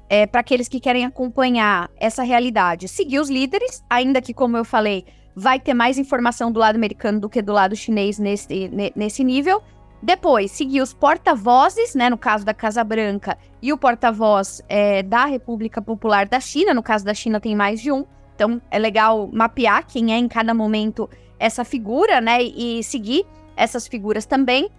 é, 0.09 0.25
para 0.25 0.41
aqueles 0.41 0.67
que 0.67 0.79
querem 0.79 1.05
acompanhar 1.05 1.89
essa 1.97 2.23
realidade, 2.23 2.87
seguir 2.87 3.19
os 3.19 3.29
líderes, 3.29 3.83
ainda 3.89 4.21
que, 4.21 4.33
como 4.33 4.55
eu 4.55 4.63
falei, 4.63 5.05
vai 5.35 5.59
ter 5.59 5.73
mais 5.73 5.97
informação 5.97 6.51
do 6.51 6.59
lado 6.59 6.75
americano 6.75 7.19
do 7.19 7.29
que 7.29 7.41
do 7.41 7.51
lado 7.51 7.75
chinês 7.75 8.19
nesse, 8.19 8.69
nesse 8.95 9.23
nível. 9.23 9.61
Depois, 10.03 10.51
seguir 10.51 10.81
os 10.81 10.93
porta-vozes, 10.93 11.95
né, 11.95 12.09
no 12.09 12.17
caso 12.17 12.43
da 12.43 12.53
Casa 12.53 12.83
Branca, 12.83 13.37
e 13.61 13.71
o 13.71 13.77
porta-voz 13.77 14.61
é, 14.67 15.01
da 15.01 15.23
República 15.23 15.81
Popular 15.81 16.27
da 16.27 16.41
China, 16.41 16.73
no 16.73 16.83
caso 16.83 17.05
da 17.05 17.13
China 17.13 17.39
tem 17.39 17.55
mais 17.55 17.79
de 17.79 17.89
um. 17.89 18.05
Então, 18.35 18.61
é 18.69 18.77
legal 18.77 19.29
mapear 19.31 19.87
quem 19.87 20.13
é 20.13 20.17
em 20.17 20.27
cada 20.27 20.53
momento 20.53 21.09
essa 21.39 21.63
figura, 21.63 22.19
né, 22.19 22.43
e 22.43 22.83
seguir 22.83 23.25
essas 23.55 23.87
figuras 23.87 24.25
também. 24.25 24.69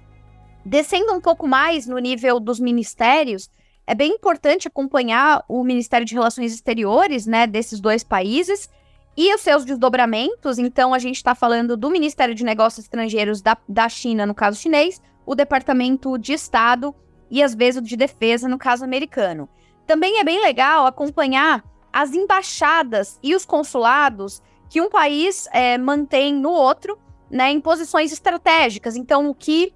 Descendo 0.63 1.15
um 1.15 1.23
pouco 1.23 1.49
mais 1.49 1.87
no 1.87 1.97
nível 1.97 2.39
dos 2.39 2.61
ministérios, 2.61 3.49
é 3.87 3.95
bem 3.95 4.13
importante 4.13 4.69
acompanhar 4.69 5.43
o 5.49 5.65
Ministério 5.65 6.07
de 6.07 6.13
Relações 6.13 6.53
Exteriores, 6.53 7.27
né, 7.27 7.47
desses 7.47 7.81
dois 7.81 8.05
países, 8.05 8.69
e 9.17 9.35
os 9.35 9.41
seus 9.41 9.65
desdobramentos, 9.65 10.59
então 10.59 10.93
a 10.93 10.99
gente 10.99 11.17
está 11.17 11.35
falando 11.35 11.79
do 11.79 11.89
Ministério 11.89 12.35
de 12.35 12.45
Negócios 12.45 12.85
Estrangeiros 12.85 13.41
da, 13.41 13.57
da 13.67 13.89
China, 13.89 14.27
no 14.27 14.35
caso 14.35 14.61
chinês, 14.61 15.01
o 15.27 15.35
Departamento 15.35 16.19
de 16.19 16.33
Estado 16.33 16.95
e 17.31 17.43
às 17.43 17.55
vezes 17.55 17.81
o 17.81 17.85
de 17.85 17.97
Defesa, 17.97 18.49
no 18.49 18.59
caso 18.59 18.85
americano. 18.85 19.49
Também 19.87 20.21
é 20.21 20.25
bem 20.25 20.41
legal 20.41 20.87
acompanhar 20.87 21.65
as 21.93 22.13
embaixadas 22.13 23.19
e 23.23 23.35
os 23.35 23.45
consulados 23.45 24.43
que 24.69 24.81
um 24.81 24.91
país 24.91 25.49
é, 25.53 25.79
mantém 25.79 26.35
no 26.35 26.51
outro, 26.51 26.99
né, 27.31 27.51
em 27.51 27.61
posições 27.61 28.13
estratégicas. 28.13 28.97
Então, 28.97 29.29
o 29.29 29.35
que 29.35 29.73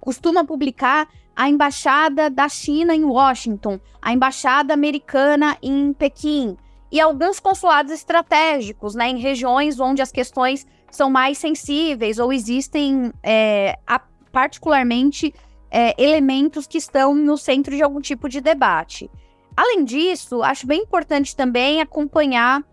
costuma 0.00 0.44
publicar 0.44 1.08
a 1.34 1.48
embaixada 1.48 2.28
da 2.30 2.48
China 2.48 2.94
em 2.94 3.04
Washington, 3.04 3.80
a 4.00 4.12
embaixada 4.12 4.74
americana 4.74 5.56
em 5.62 5.92
Pequim, 5.92 6.56
e 6.92 7.00
alguns 7.00 7.38
consulados 7.38 7.92
estratégicos, 7.92 8.94
né, 8.94 9.08
em 9.08 9.18
regiões 9.18 9.78
onde 9.78 10.02
as 10.02 10.10
questões 10.10 10.66
são 10.90 11.08
mais 11.08 11.38
sensíveis 11.38 12.18
ou 12.18 12.32
existem 12.32 13.12
é, 13.22 13.78
a, 13.86 14.00
particularmente 14.30 15.34
é, 15.70 15.94
elementos 16.02 16.66
que 16.66 16.78
estão 16.78 17.14
no 17.14 17.36
centro 17.36 17.74
de 17.74 17.82
algum 17.82 18.00
tipo 18.00 18.28
de 18.28 18.40
debate. 18.40 19.10
Além 19.56 19.84
disso, 19.84 20.42
acho 20.42 20.66
bem 20.66 20.82
importante 20.82 21.36
também 21.36 21.80
acompanhar 21.80 22.64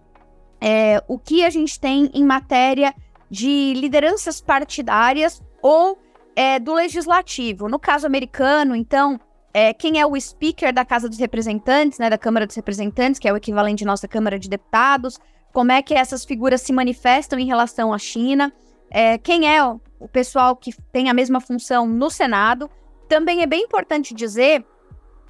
é, 0.60 1.04
o 1.08 1.20
que 1.20 1.44
a 1.44 1.50
gente 1.50 1.80
tem 1.80 2.10
em 2.14 2.24
matéria 2.24 2.94
de 3.30 3.74
lideranças 3.76 4.42
partidárias 4.42 5.42
ou 5.62 6.00
é, 6.36 6.60
do 6.60 6.74
legislativo. 6.74 7.68
No 7.68 7.80
caso 7.80 8.06
americano, 8.06 8.76
então, 8.76 9.20
é, 9.54 9.74
quem 9.74 10.00
é 10.00 10.06
o 10.06 10.20
speaker 10.20 10.74
da 10.74 10.86
Casa 10.86 11.10
dos 11.10 11.18
Representantes, 11.18 12.00
né, 12.00 12.10
da 12.10 12.18
Câmara 12.18 12.48
dos 12.48 12.56
Representantes, 12.56 13.20
que 13.20 13.28
é 13.28 13.34
o 13.34 13.38
equivalente 13.38 13.80
de 13.80 13.86
nossa 13.86 14.08
Câmara 14.08 14.40
de 14.40 14.50
Deputados, 14.50 15.20
como 15.52 15.72
é 15.72 15.82
que 15.82 15.94
essas 15.94 16.24
figuras 16.24 16.62
se 16.62 16.72
manifestam 16.72 17.40
em 17.40 17.46
relação 17.46 17.92
à 17.92 17.98
China, 17.98 18.54
é, 18.90 19.18
quem 19.18 19.54
é 19.54 19.64
o, 19.64 19.80
pessoal 20.12 20.56
que 20.56 20.74
tem 20.92 21.10
a 21.10 21.14
mesma 21.14 21.42
função 21.42 21.88
no 21.88 22.10
Senado. 22.10 22.70
Também 23.08 23.42
é 23.42 23.46
bem 23.46 23.64
importante 23.64 24.14
dizer 24.14 24.66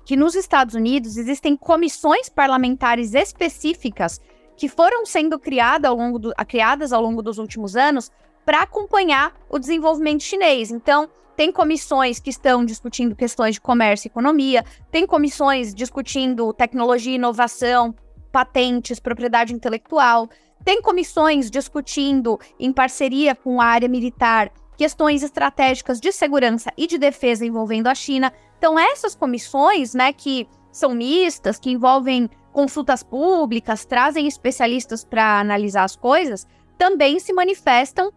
que 0.06 0.16
nos 0.16 0.36
Estados 0.36 0.76
Unidos 0.76 1.18
existem 1.18 1.56
comissões 1.56 2.30
parlamentares 2.30 3.14
específicas 3.14 4.22
que 4.56 4.68
foram 4.68 5.06
sendo 5.06 5.38
criadas 5.38 5.90
ao 5.90 5.98
longo, 5.98 6.20
do, 6.20 6.34
criadas 6.48 6.92
ao 6.92 7.02
longo 7.02 7.22
dos 7.22 7.38
últimos 7.38 7.76
anos 7.76 8.12
para 8.46 8.62
acompanhar 8.62 9.34
o 9.50 9.60
desenvolvimento 9.60 10.24
chinês. 10.24 10.72
Então, 10.72 11.10
tem 11.36 11.52
comissões 11.52 12.20
que 12.20 12.32
estão 12.32 12.66
discutindo 12.66 13.16
questões 13.16 13.56
de 13.56 13.62
comércio 13.62 14.08
e 14.08 14.10
economia, 14.10 14.66
tem 14.90 15.06
comissões 15.06 15.76
discutindo 15.76 16.52
tecnologia 16.52 17.12
e 17.12 17.16
inovação, 17.16 17.94
patentes, 18.32 19.00
propriedade 19.00 19.54
intelectual, 19.54 20.28
tem 20.68 20.82
comissões 20.82 21.50
discutindo, 21.50 22.38
em 22.60 22.74
parceria 22.74 23.34
com 23.34 23.62
a 23.62 23.66
área 23.66 23.88
militar, 23.88 24.52
questões 24.76 25.24
estratégicas 25.24 25.98
de 25.98 26.12
segurança 26.12 26.74
e 26.76 26.86
de 26.86 26.98
defesa 26.98 27.46
envolvendo 27.46 27.88
a 27.88 27.96
China. 27.96 28.34
Então, 28.58 28.78
essas 28.78 29.16
comissões, 29.16 29.94
né, 29.94 30.12
que 30.12 30.46
são 30.70 30.94
mistas, 30.94 31.58
que 31.58 31.72
envolvem 31.72 32.30
consultas 32.52 33.02
públicas, 33.02 33.86
trazem 33.86 34.28
especialistas 34.28 35.06
para 35.06 35.40
analisar 35.40 35.86
as 35.86 35.96
coisas, 35.96 36.46
também 36.78 37.18
se 37.18 37.32
manifestam 37.32 38.12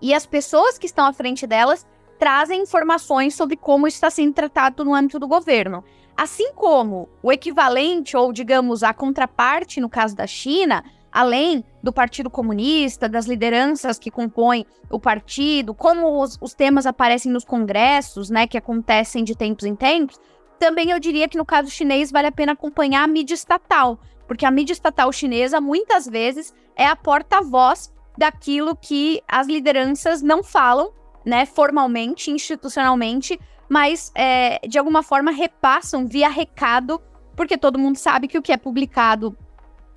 e 0.00 0.14
as 0.14 0.24
pessoas 0.24 0.78
que 0.78 0.86
estão 0.86 1.06
à 1.06 1.12
frente 1.12 1.44
delas 1.44 1.84
trazem 2.20 2.62
informações 2.62 3.34
sobre 3.34 3.56
como 3.56 3.88
está 3.88 4.08
sendo 4.10 4.32
tratado 4.32 4.84
no 4.84 4.94
âmbito 4.94 5.18
do 5.18 5.26
governo. 5.26 5.82
Assim 6.16 6.52
como 6.52 7.08
o 7.20 7.32
equivalente, 7.32 8.16
ou 8.16 8.32
digamos, 8.32 8.84
a 8.84 8.94
contraparte 8.94 9.80
no 9.80 9.88
caso 9.88 10.14
da 10.14 10.28
China, 10.28 10.84
além 11.12 11.64
do 11.82 11.92
Partido 11.92 12.30
Comunista, 12.30 13.08
das 13.08 13.26
lideranças 13.26 13.98
que 13.98 14.10
compõem 14.10 14.66
o 14.90 14.98
partido, 15.00 15.74
como 15.74 16.22
os, 16.22 16.38
os, 16.40 16.54
temas 16.54 16.86
aparecem 16.86 17.32
nos 17.32 17.44
congressos, 17.44 18.30
né, 18.30 18.46
que 18.46 18.58
acontecem 18.58 19.24
de 19.24 19.34
tempos 19.34 19.64
em 19.64 19.74
tempos, 19.74 20.18
também 20.58 20.90
eu 20.90 21.00
diria 21.00 21.28
que 21.28 21.38
no 21.38 21.44
caso 21.44 21.70
chinês 21.70 22.10
vale 22.10 22.28
a 22.28 22.32
pena 22.32 22.52
acompanhar 22.52 23.02
a 23.02 23.06
mídia 23.06 23.34
estatal, 23.34 23.98
porque 24.28 24.44
a 24.44 24.50
mídia 24.50 24.72
estatal 24.72 25.10
chinesa 25.12 25.60
muitas 25.60 26.06
vezes 26.06 26.54
é 26.76 26.86
a 26.86 26.94
porta-voz 26.94 27.92
daquilo 28.16 28.76
que 28.76 29.22
as 29.26 29.46
lideranças 29.46 30.20
não 30.20 30.42
falam 30.42 30.92
né, 31.24 31.46
formalmente, 31.46 32.30
institucionalmente, 32.30 33.38
mas 33.68 34.10
é, 34.14 34.58
de 34.66 34.78
alguma 34.78 35.02
forma 35.02 35.30
repassam 35.30 36.06
via 36.06 36.28
recado, 36.28 37.00
porque 37.36 37.56
todo 37.56 37.78
mundo 37.78 37.96
sabe 37.96 38.28
que 38.28 38.38
o 38.38 38.42
que 38.42 38.52
é 38.52 38.56
publicado 38.56 39.36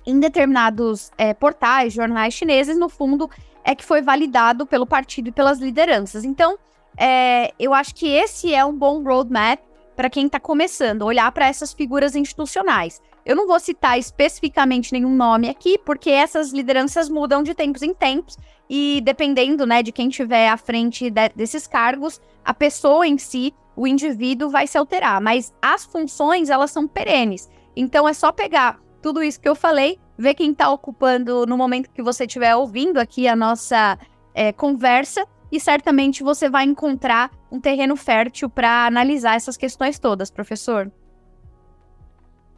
em 0.06 0.18
determinados 0.20 1.10
é, 1.16 1.32
portais, 1.32 1.92
jornais 1.92 2.34
chineses, 2.34 2.78
no 2.78 2.88
fundo, 2.88 3.30
é 3.64 3.74
que 3.74 3.84
foi 3.84 4.02
validado 4.02 4.66
pelo 4.66 4.86
partido 4.86 5.28
e 5.28 5.32
pelas 5.32 5.58
lideranças. 5.58 6.24
Então, 6.24 6.58
é, 6.96 7.52
eu 7.58 7.72
acho 7.72 7.94
que 7.94 8.08
esse 8.08 8.54
é 8.54 8.64
um 8.64 8.76
bom 8.76 9.02
roadmap 9.02 9.60
para 9.96 10.10
quem 10.10 10.26
está 10.26 10.40
começando, 10.40 11.02
olhar 11.02 11.30
para 11.32 11.46
essas 11.46 11.72
figuras 11.72 12.14
institucionais. 12.14 13.00
Eu 13.24 13.34
não 13.34 13.46
vou 13.46 13.58
citar 13.58 13.98
especificamente 13.98 14.92
nenhum 14.92 15.14
nome 15.14 15.48
aqui, 15.48 15.78
porque 15.78 16.10
essas 16.10 16.52
lideranças 16.52 17.08
mudam 17.08 17.42
de 17.42 17.54
tempos 17.54 17.82
em 17.82 17.94
tempos 17.94 18.36
e 18.68 19.00
dependendo, 19.02 19.64
né, 19.64 19.82
de 19.82 19.92
quem 19.92 20.08
tiver 20.08 20.48
à 20.48 20.56
frente 20.56 21.10
de, 21.10 21.28
desses 21.34 21.66
cargos, 21.66 22.20
a 22.44 22.52
pessoa 22.52 23.06
em 23.06 23.16
si, 23.16 23.54
o 23.76 23.86
indivíduo 23.86 24.50
vai 24.50 24.66
se 24.66 24.76
alterar, 24.76 25.20
mas 25.20 25.54
as 25.62 25.84
funções 25.84 26.50
elas 26.50 26.70
são 26.70 26.86
perenes. 26.86 27.48
Então 27.74 28.08
é 28.08 28.12
só 28.12 28.30
pegar 28.30 28.78
tudo 29.04 29.22
isso 29.22 29.38
que 29.38 29.46
eu 29.46 29.54
falei, 29.54 29.98
ver 30.16 30.32
quem 30.32 30.52
está 30.52 30.70
ocupando 30.70 31.44
no 31.44 31.58
momento 31.58 31.90
que 31.90 32.02
você 32.02 32.24
estiver 32.24 32.56
ouvindo 32.56 32.96
aqui 32.96 33.28
a 33.28 33.36
nossa 33.36 33.98
é, 34.32 34.50
conversa 34.50 35.26
e 35.52 35.60
certamente 35.60 36.22
você 36.22 36.48
vai 36.48 36.64
encontrar 36.64 37.30
um 37.52 37.60
terreno 37.60 37.96
fértil 37.96 38.48
para 38.48 38.86
analisar 38.86 39.36
essas 39.36 39.58
questões 39.58 39.98
todas, 39.98 40.30
professor. 40.30 40.90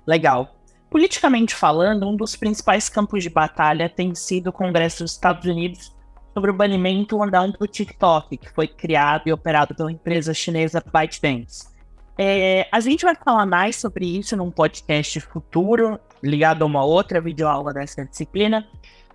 Legal. 0.06 0.56
Politicamente 0.88 1.52
falando, 1.52 2.08
um 2.08 2.14
dos 2.14 2.36
principais 2.36 2.88
campos 2.88 3.24
de 3.24 3.28
batalha 3.28 3.88
tem 3.88 4.14
sido 4.14 4.50
o 4.50 4.52
Congresso 4.52 5.02
dos 5.02 5.14
Estados 5.14 5.44
Unidos 5.46 5.92
sobre 6.32 6.52
o 6.52 6.54
banimento 6.54 7.18
ou 7.18 7.28
do 7.58 7.66
TikTok, 7.66 8.36
que 8.36 8.48
foi 8.50 8.68
criado 8.68 9.22
e 9.26 9.32
operado 9.32 9.74
pela 9.74 9.90
empresa 9.90 10.32
chinesa 10.32 10.80
ByteDance. 10.92 11.74
É, 12.18 12.66
a 12.72 12.80
gente 12.80 13.04
vai 13.04 13.14
falar 13.14 13.44
mais 13.44 13.76
sobre 13.76 14.06
isso 14.06 14.36
num 14.36 14.50
podcast 14.50 15.20
futuro, 15.20 16.00
ligado 16.22 16.62
a 16.62 16.66
uma 16.66 16.84
outra 16.84 17.20
videoaula 17.20 17.74
dessa 17.74 18.04
disciplina, 18.04 18.66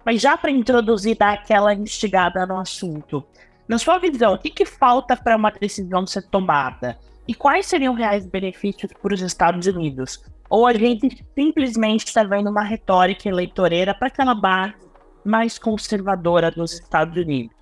mas 0.06 0.22
já 0.22 0.38
para 0.38 0.52
introduzir, 0.52 1.18
dar 1.18 1.34
aquela 1.34 1.74
instigada 1.74 2.46
no 2.46 2.60
assunto. 2.60 3.24
Na 3.68 3.78
sua 3.78 3.98
visão, 3.98 4.34
o 4.34 4.38
que, 4.38 4.50
que 4.50 4.66
falta 4.66 5.16
para 5.16 5.36
uma 5.36 5.52
decisão 5.52 6.06
ser 6.06 6.24
tomada? 6.24 6.98
E 7.28 7.34
quais 7.34 7.66
seriam 7.66 7.94
reais 7.94 8.26
benefícios 8.26 8.92
para 9.02 9.14
os 9.14 9.22
Estados 9.22 9.66
Unidos? 9.68 10.24
Ou 10.50 10.68
a 10.68 10.74
gente 10.74 11.26
simplesmente 11.34 12.06
está 12.06 12.24
vendo 12.24 12.50
uma 12.50 12.64
retórica 12.64 13.30
eleitoreira 13.30 13.94
para 13.94 14.10
aquela 14.10 14.36
base 14.36 14.76
mais 15.24 15.58
conservadora 15.58 16.52
dos 16.52 16.74
Estados 16.74 17.16
Unidos? 17.16 17.61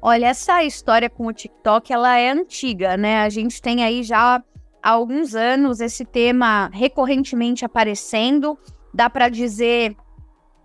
Olha, 0.00 0.26
essa 0.26 0.62
história 0.62 1.10
com 1.10 1.26
o 1.26 1.32
TikTok, 1.32 1.92
ela 1.92 2.16
é 2.16 2.30
antiga, 2.30 2.96
né? 2.96 3.22
A 3.22 3.28
gente 3.28 3.60
tem 3.60 3.82
aí 3.82 4.02
já 4.02 4.42
há 4.82 4.90
alguns 4.90 5.34
anos 5.34 5.80
esse 5.80 6.04
tema 6.04 6.70
recorrentemente 6.72 7.64
aparecendo. 7.64 8.56
Dá 8.94 9.10
para 9.10 9.28
dizer 9.28 9.96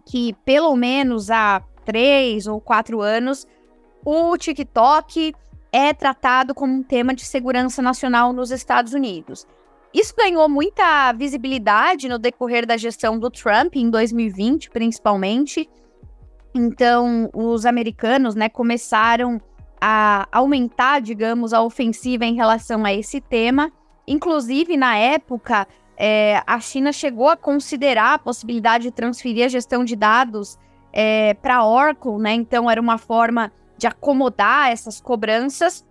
que 0.05 0.33
pelo 0.45 0.75
menos 0.75 1.31
há 1.31 1.63
três 1.83 2.45
ou 2.45 2.61
quatro 2.61 3.01
anos 3.01 3.47
o 4.05 4.37
TikTok 4.37 5.33
é 5.71 5.93
tratado 5.93 6.53
como 6.53 6.71
um 6.71 6.83
tema 6.83 7.15
de 7.15 7.25
segurança 7.25 7.81
nacional 7.81 8.31
nos 8.31 8.51
Estados 8.51 8.93
Unidos. 8.93 9.47
Isso 9.93 10.13
ganhou 10.15 10.47
muita 10.49 11.11
visibilidade 11.13 12.07
no 12.07 12.19
decorrer 12.19 12.65
da 12.65 12.77
gestão 12.77 13.17
do 13.17 13.29
Trump, 13.29 13.75
em 13.75 13.89
2020, 13.89 14.69
principalmente. 14.69 15.69
Então, 16.53 17.29
os 17.33 17.65
americanos 17.65 18.35
né, 18.35 18.47
começaram 18.47 19.41
a 19.81 20.27
aumentar, 20.31 21.01
digamos, 21.01 21.51
a 21.51 21.61
ofensiva 21.61 22.25
em 22.25 22.35
relação 22.35 22.85
a 22.85 22.93
esse 22.93 23.19
tema. 23.19 23.71
Inclusive, 24.07 24.77
na 24.77 24.95
época, 24.95 25.67
é, 25.97 26.41
a 26.45 26.59
China 26.59 26.91
chegou 26.91 27.27
a 27.27 27.35
considerar 27.35 28.13
a 28.13 28.19
possibilidade 28.19 28.83
de 28.83 28.91
transferir 28.91 29.45
a 29.45 29.49
gestão 29.49 29.83
de 29.83 29.95
dados 29.95 30.57
é, 30.91 31.33
para 31.33 31.57
a 31.57 31.67
Oracle, 31.67 32.17
né? 32.17 32.33
Então, 32.33 32.69
era 32.69 32.79
uma 32.79 32.97
forma 32.97 33.51
de 33.77 33.87
acomodar 33.87 34.71
essas 34.71 35.01
cobranças. 35.01 35.85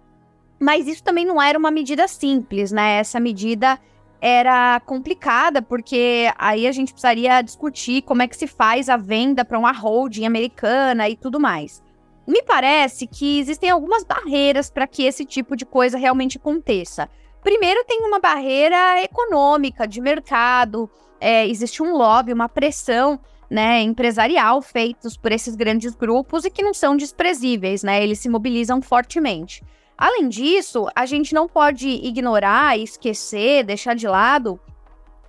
Mas 0.61 0.87
isso 0.87 1.03
também 1.03 1.27
não 1.27 1.43
era 1.43 1.59
uma 1.59 1.73
medida 1.73 2.07
simples, 2.07 2.71
né? 2.71 2.99
Essa 2.99 3.19
medida 3.19 3.81
era 4.25 4.79
complicada, 4.87 5.61
porque 5.61 6.33
aí 6.39 6.69
a 6.69 6.71
gente 6.71 6.93
precisaria 6.93 7.43
discutir 7.43 8.03
como 8.03 8.23
é 8.23 8.29
que 8.29 8.37
se 8.37 8.47
faz 8.47 8.89
a 8.89 8.97
venda 8.97 9.45
para 9.45 9.59
uma 9.59 9.73
holding 9.73 10.25
americana 10.25 11.09
e 11.09 11.17
tudo 11.17 11.41
mais. 11.41 11.83
Me 12.25 12.41
parece 12.41 13.09
que 13.09 13.41
existem 13.41 13.69
algumas 13.69 14.05
barreiras 14.05 14.71
para 14.71 14.87
que 14.87 15.03
esse 15.03 15.25
tipo 15.25 15.57
de 15.57 15.67
coisa 15.67 15.99
realmente 15.99 16.37
aconteça. 16.37 17.11
Primeiro, 17.43 17.85
tem 17.85 18.07
uma 18.07 18.21
barreira 18.21 19.03
econômica, 19.03 19.89
de 19.89 20.01
mercado, 20.01 20.89
é, 21.21 21.45
existe 21.49 21.83
um 21.83 21.97
lobby, 21.97 22.33
uma 22.33 22.49
pressão 22.49 23.19
né, 23.51 23.83
empresarial 23.83 24.63
feitos 24.63 25.17
por 25.17 25.33
esses 25.33 25.57
grandes 25.57 25.97
grupos 25.97 26.45
e 26.45 26.51
que 26.51 26.63
não 26.63 26.73
são 26.73 26.97
desprezíveis, 26.97 27.83
né? 27.83 28.01
Eles 28.01 28.21
se 28.21 28.29
mobilizam 28.29 28.81
fortemente. 28.81 29.65
Além 29.97 30.29
disso, 30.29 30.89
a 30.95 31.07
gente 31.07 31.35
não 31.35 31.49
pode 31.49 31.89
ignorar, 31.89 32.79
esquecer, 32.79 33.65
deixar 33.65 33.95
de 33.95 34.09
lado 34.09 34.59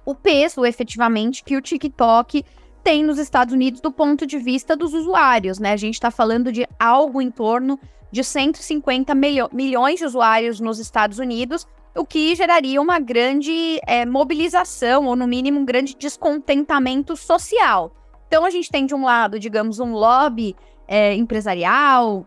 o 0.05 0.13
peso 0.13 0.65
efetivamente 0.65 1.43
que 1.43 1.55
o 1.55 1.61
TikTok 1.61 2.43
tem 2.83 3.03
nos 3.03 3.17
Estados 3.17 3.53
Unidos 3.53 3.79
do 3.79 3.91
ponto 3.91 4.25
de 4.27 4.37
vista 4.37 4.75
dos 4.75 4.93
usuários, 4.93 5.57
né? 5.59 5.71
A 5.71 5.77
gente 5.77 5.93
está 5.93 6.11
falando 6.11 6.51
de 6.51 6.67
algo 6.77 7.21
em 7.21 7.31
torno 7.31 7.79
de 8.11 8.23
150 8.23 9.15
milho 9.15 9.49
milhões 9.53 9.99
de 9.99 10.05
usuários 10.05 10.59
nos 10.59 10.79
Estados 10.79 11.17
Unidos, 11.17 11.65
o 11.95 12.05
que 12.05 12.35
geraria 12.35 12.81
uma 12.81 12.99
grande 12.99 13.79
é, 13.87 14.05
mobilização, 14.05 15.05
ou 15.05 15.15
no 15.15 15.27
mínimo 15.27 15.59
um 15.59 15.65
grande 15.65 15.95
descontentamento 15.95 17.15
social. 17.15 17.95
Então 18.27 18.43
a 18.43 18.49
gente 18.49 18.69
tem 18.69 18.85
de 18.85 18.93
um 18.93 19.03
lado, 19.03 19.39
digamos, 19.39 19.79
um 19.79 19.93
lobby 19.93 20.55
é, 20.87 21.15
empresarial, 21.15 22.25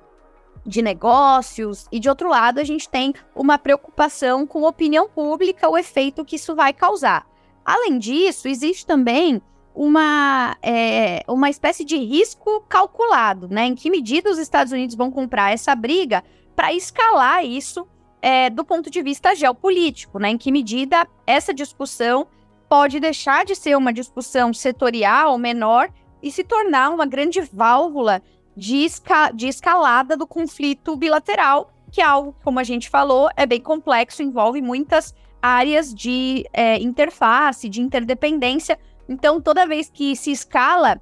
de 0.66 0.82
negócios, 0.82 1.86
e 1.92 2.00
de 2.00 2.08
outro 2.08 2.28
lado, 2.28 2.58
a 2.58 2.64
gente 2.64 2.88
tem 2.88 3.14
uma 3.34 3.58
preocupação 3.58 4.46
com 4.46 4.64
a 4.64 4.68
opinião 4.68 5.08
pública, 5.08 5.68
o 5.68 5.78
efeito 5.78 6.24
que 6.24 6.36
isso 6.36 6.54
vai 6.54 6.72
causar. 6.72 7.26
Além 7.64 7.98
disso, 7.98 8.48
existe 8.48 8.86
também 8.86 9.40
uma, 9.74 10.56
é, 10.62 11.22
uma 11.28 11.50
espécie 11.50 11.84
de 11.84 11.98
risco 11.98 12.64
calculado, 12.68 13.46
né? 13.48 13.66
Em 13.66 13.74
que 13.74 13.90
medida 13.90 14.30
os 14.30 14.38
Estados 14.38 14.72
Unidos 14.72 14.96
vão 14.96 15.10
comprar 15.10 15.52
essa 15.52 15.74
briga 15.74 16.24
para 16.54 16.72
escalar 16.72 17.44
isso 17.44 17.86
é, 18.22 18.48
do 18.48 18.64
ponto 18.64 18.90
de 18.90 19.02
vista 19.02 19.34
geopolítico, 19.34 20.18
né? 20.18 20.30
Em 20.30 20.38
que 20.38 20.50
medida 20.50 21.06
essa 21.26 21.52
discussão 21.52 22.26
pode 22.68 22.98
deixar 22.98 23.44
de 23.44 23.54
ser 23.54 23.76
uma 23.76 23.92
discussão 23.92 24.52
setorial 24.52 25.36
menor 25.36 25.90
e 26.22 26.32
se 26.32 26.42
tornar 26.42 26.90
uma 26.90 27.06
grande 27.06 27.40
válvula 27.40 28.22
de, 28.56 28.84
esca 28.84 29.30
de 29.30 29.46
escalada 29.46 30.16
do 30.16 30.26
conflito 30.26 30.96
bilateral, 30.96 31.70
que 31.92 32.00
é 32.00 32.04
algo, 32.04 32.34
como 32.42 32.58
a 32.58 32.64
gente 32.64 32.88
falou, 32.88 33.28
é 33.36 33.46
bem 33.46 33.60
complexo, 33.60 34.22
envolve 34.22 34.62
muitas 34.62 35.14
áreas 35.40 35.94
de 35.94 36.44
é, 36.52 36.78
interface, 36.78 37.68
de 37.68 37.80
interdependência. 37.80 38.78
Então, 39.08 39.40
toda 39.40 39.66
vez 39.66 39.90
que 39.90 40.16
se 40.16 40.32
escala 40.32 41.00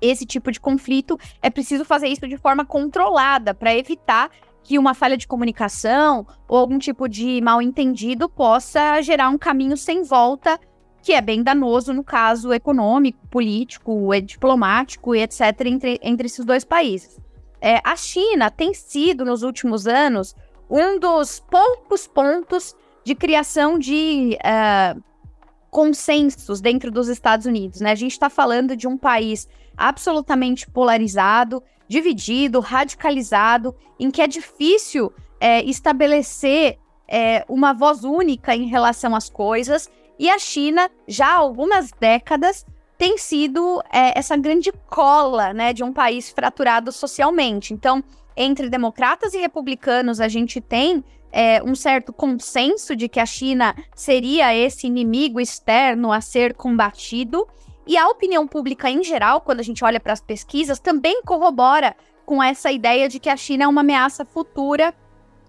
esse 0.00 0.24
tipo 0.24 0.52
de 0.52 0.60
conflito, 0.60 1.18
é 1.42 1.50
preciso 1.50 1.84
fazer 1.84 2.08
isso 2.08 2.26
de 2.28 2.36
forma 2.36 2.64
controlada 2.64 3.52
para 3.52 3.74
evitar 3.74 4.30
que 4.62 4.78
uma 4.78 4.94
falha 4.94 5.16
de 5.16 5.28
comunicação 5.28 6.26
ou 6.48 6.58
algum 6.58 6.78
tipo 6.78 7.08
de 7.08 7.40
mal 7.40 7.62
entendido 7.62 8.28
possa 8.28 9.00
gerar 9.00 9.28
um 9.28 9.38
caminho 9.38 9.76
sem 9.76 10.02
volta 10.02 10.58
que 11.06 11.12
é 11.12 11.20
bem 11.20 11.40
danoso 11.40 11.92
no 11.92 12.02
caso 12.02 12.52
econômico, 12.52 13.24
político, 13.28 14.10
diplomático 14.24 15.14
e 15.14 15.22
etc. 15.22 15.40
entre, 15.66 16.00
entre 16.02 16.26
esses 16.26 16.44
dois 16.44 16.64
países. 16.64 17.16
É, 17.60 17.80
a 17.84 17.94
China 17.94 18.50
tem 18.50 18.74
sido, 18.74 19.24
nos 19.24 19.44
últimos 19.44 19.86
anos, 19.86 20.34
um 20.68 20.98
dos 20.98 21.38
poucos 21.48 22.08
pontos 22.08 22.74
de 23.04 23.14
criação 23.14 23.78
de 23.78 24.36
uh, 24.40 25.00
consensos 25.70 26.60
dentro 26.60 26.90
dos 26.90 27.06
Estados 27.06 27.46
Unidos. 27.46 27.80
Né? 27.80 27.92
A 27.92 27.94
gente 27.94 28.10
está 28.10 28.28
falando 28.28 28.76
de 28.76 28.88
um 28.88 28.98
país 28.98 29.46
absolutamente 29.76 30.68
polarizado, 30.68 31.62
dividido, 31.86 32.58
radicalizado, 32.58 33.76
em 33.96 34.10
que 34.10 34.20
é 34.20 34.26
difícil 34.26 35.12
é, 35.38 35.62
estabelecer 35.62 36.80
é, 37.06 37.44
uma 37.48 37.72
voz 37.72 38.02
única 38.02 38.56
em 38.56 38.66
relação 38.66 39.14
às 39.14 39.30
coisas. 39.30 39.88
E 40.18 40.30
a 40.30 40.38
China, 40.38 40.90
já 41.06 41.28
há 41.28 41.36
algumas 41.36 41.90
décadas, 41.92 42.64
tem 42.96 43.18
sido 43.18 43.82
é, 43.92 44.18
essa 44.18 44.36
grande 44.36 44.72
cola 44.88 45.52
né, 45.52 45.72
de 45.72 45.84
um 45.84 45.92
país 45.92 46.30
fraturado 46.30 46.90
socialmente. 46.90 47.74
Então, 47.74 48.02
entre 48.36 48.70
democratas 48.70 49.34
e 49.34 49.38
republicanos, 49.38 50.20
a 50.20 50.28
gente 50.28 50.60
tem 50.60 51.04
é, 51.30 51.62
um 51.62 51.74
certo 51.74 52.12
consenso 52.12 52.96
de 52.96 53.08
que 53.08 53.20
a 53.20 53.26
China 53.26 53.74
seria 53.94 54.54
esse 54.54 54.86
inimigo 54.86 55.40
externo 55.40 56.12
a 56.12 56.20
ser 56.20 56.54
combatido. 56.54 57.46
E 57.86 57.96
a 57.96 58.08
opinião 58.08 58.48
pública 58.48 58.90
em 58.90 59.04
geral, 59.04 59.40
quando 59.42 59.60
a 59.60 59.62
gente 59.62 59.84
olha 59.84 60.00
para 60.00 60.12
as 60.12 60.20
pesquisas, 60.20 60.78
também 60.78 61.22
corrobora 61.22 61.94
com 62.24 62.42
essa 62.42 62.72
ideia 62.72 63.08
de 63.08 63.20
que 63.20 63.28
a 63.28 63.36
China 63.36 63.64
é 63.64 63.68
uma 63.68 63.82
ameaça 63.82 64.24
futura 64.24 64.94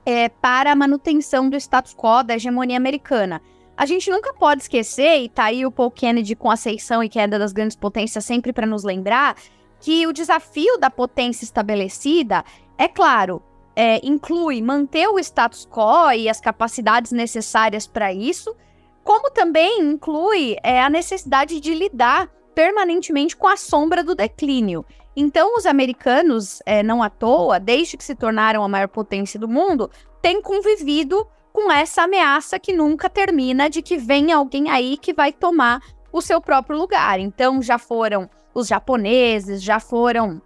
é, 0.06 0.30
para 0.30 0.71
a 0.71 0.75
manutenção 0.75 1.49
do 1.49 1.58
status 1.58 1.95
quo 1.95 2.23
da 2.23 2.36
hegemonia 2.36 2.77
americana. 2.77 3.41
A 3.77 3.85
gente 3.85 4.09
nunca 4.09 4.33
pode 4.33 4.63
esquecer, 4.63 5.21
e 5.21 5.29
tá 5.29 5.45
aí 5.45 5.63
o 5.63 5.71
Paul 5.71 5.91
Kennedy 5.91 6.35
com 6.35 6.49
ascensão 6.49 7.03
e 7.03 7.07
queda 7.07 7.37
das 7.37 7.53
grandes 7.53 7.77
potências 7.77 8.25
sempre 8.25 8.51
para 8.51 8.65
nos 8.65 8.83
lembrar, 8.83 9.35
que 9.79 10.07
o 10.07 10.11
desafio 10.11 10.79
da 10.79 10.89
potência 10.89 11.43
estabelecida, 11.43 12.43
é 12.75 12.87
claro, 12.87 13.39
é, 13.75 14.03
inclui 14.03 14.63
manter 14.63 15.07
o 15.07 15.19
status 15.19 15.67
quo 15.67 16.11
e 16.11 16.27
as 16.27 16.41
capacidades 16.41 17.11
necessárias 17.11 17.85
para 17.85 18.11
isso, 18.11 18.55
como 19.03 19.29
também 19.29 19.79
inclui 19.79 20.57
é, 20.63 20.81
a 20.81 20.89
necessidade 20.89 21.59
de 21.59 21.75
lidar 21.75 22.27
permanentemente 22.55 23.37
com 23.37 23.47
a 23.47 23.55
sombra 23.55 24.03
do 24.03 24.15
declínio. 24.15 24.83
Então, 25.15 25.55
os 25.55 25.67
americanos, 25.67 26.63
é, 26.65 26.81
não 26.81 27.03
à 27.03 27.11
toa, 27.11 27.59
desde 27.59 27.95
que 27.95 28.03
se 28.03 28.15
tornaram 28.15 28.63
a 28.63 28.67
maior 28.67 28.87
potência 28.87 29.39
do 29.39 29.47
mundo, 29.47 29.91
têm 30.19 30.41
convivido 30.41 31.27
com 31.57 31.71
essa 31.71 32.03
ameaça 32.03 32.59
que 32.59 32.71
nunca 32.71 33.09
termina 33.09 33.67
de 33.67 33.81
que 33.81 33.97
vem 33.97 34.31
alguém 34.31 34.69
aí 34.69 34.95
que 34.95 35.11
vai 35.11 35.33
tomar 35.33 35.81
o 36.13 36.21
seu 36.21 36.39
próprio 36.39 36.77
lugar. 36.77 37.19
Então, 37.19 37.63
já 37.63 37.79
foram 37.79 38.29
os 38.53 38.67
japoneses, 38.67 39.63
já 39.63 39.79
foram 39.79 40.39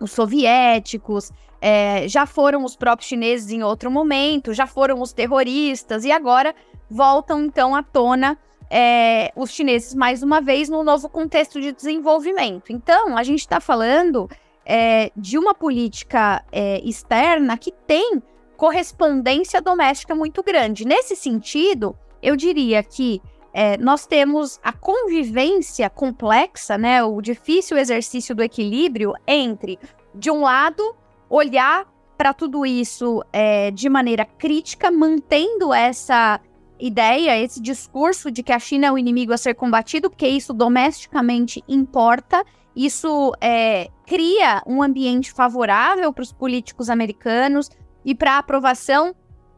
os 0.00 0.12
soviéticos, 0.12 1.32
é, 1.60 2.06
já 2.06 2.26
foram 2.26 2.62
os 2.62 2.76
próprios 2.76 3.08
chineses 3.08 3.50
em 3.50 3.64
outro 3.64 3.90
momento, 3.90 4.54
já 4.54 4.64
foram 4.64 5.02
os 5.02 5.12
terroristas, 5.12 6.04
e 6.04 6.12
agora 6.12 6.54
voltam 6.88 7.42
então 7.42 7.74
à 7.74 7.82
tona 7.82 8.38
é, 8.70 9.32
os 9.34 9.50
chineses 9.50 9.96
mais 9.96 10.22
uma 10.22 10.40
vez 10.40 10.68
no 10.68 10.84
novo 10.84 11.08
contexto 11.08 11.60
de 11.60 11.72
desenvolvimento. 11.72 12.72
Então, 12.72 13.16
a 13.16 13.24
gente 13.24 13.40
está 13.40 13.58
falando 13.58 14.30
é, 14.64 15.10
de 15.16 15.36
uma 15.36 15.54
política 15.54 16.44
é, 16.52 16.80
externa 16.84 17.58
que 17.58 17.72
tem 17.84 18.22
correspondência 18.62 19.60
doméstica 19.60 20.14
muito 20.14 20.40
grande. 20.40 20.86
Nesse 20.86 21.16
sentido, 21.16 21.96
eu 22.22 22.36
diria 22.36 22.80
que 22.80 23.20
é, 23.52 23.76
nós 23.76 24.06
temos 24.06 24.60
a 24.62 24.72
convivência 24.72 25.90
complexa, 25.90 26.78
né, 26.78 27.02
o 27.02 27.20
difícil 27.20 27.76
exercício 27.76 28.36
do 28.36 28.40
equilíbrio 28.40 29.14
entre, 29.26 29.80
de 30.14 30.30
um 30.30 30.42
lado, 30.42 30.94
olhar 31.28 31.92
para 32.16 32.32
tudo 32.32 32.64
isso 32.64 33.24
é, 33.32 33.72
de 33.72 33.88
maneira 33.88 34.24
crítica, 34.24 34.92
mantendo 34.92 35.74
essa 35.74 36.40
ideia, 36.78 37.36
esse 37.36 37.60
discurso 37.60 38.30
de 38.30 38.44
que 38.44 38.52
a 38.52 38.60
China 38.60 38.86
é 38.86 38.92
o 38.92 38.98
inimigo 38.98 39.32
a 39.32 39.38
ser 39.38 39.54
combatido, 39.54 40.08
porque 40.08 40.28
isso 40.28 40.52
domesticamente 40.52 41.64
importa, 41.66 42.44
isso 42.76 43.32
é, 43.40 43.88
cria 44.06 44.62
um 44.64 44.84
ambiente 44.84 45.32
favorável 45.32 46.12
para 46.12 46.22
os 46.22 46.32
políticos 46.32 46.88
americanos 46.88 47.68
e 48.04 48.14
para 48.14 48.38
aprovação, 48.38 49.14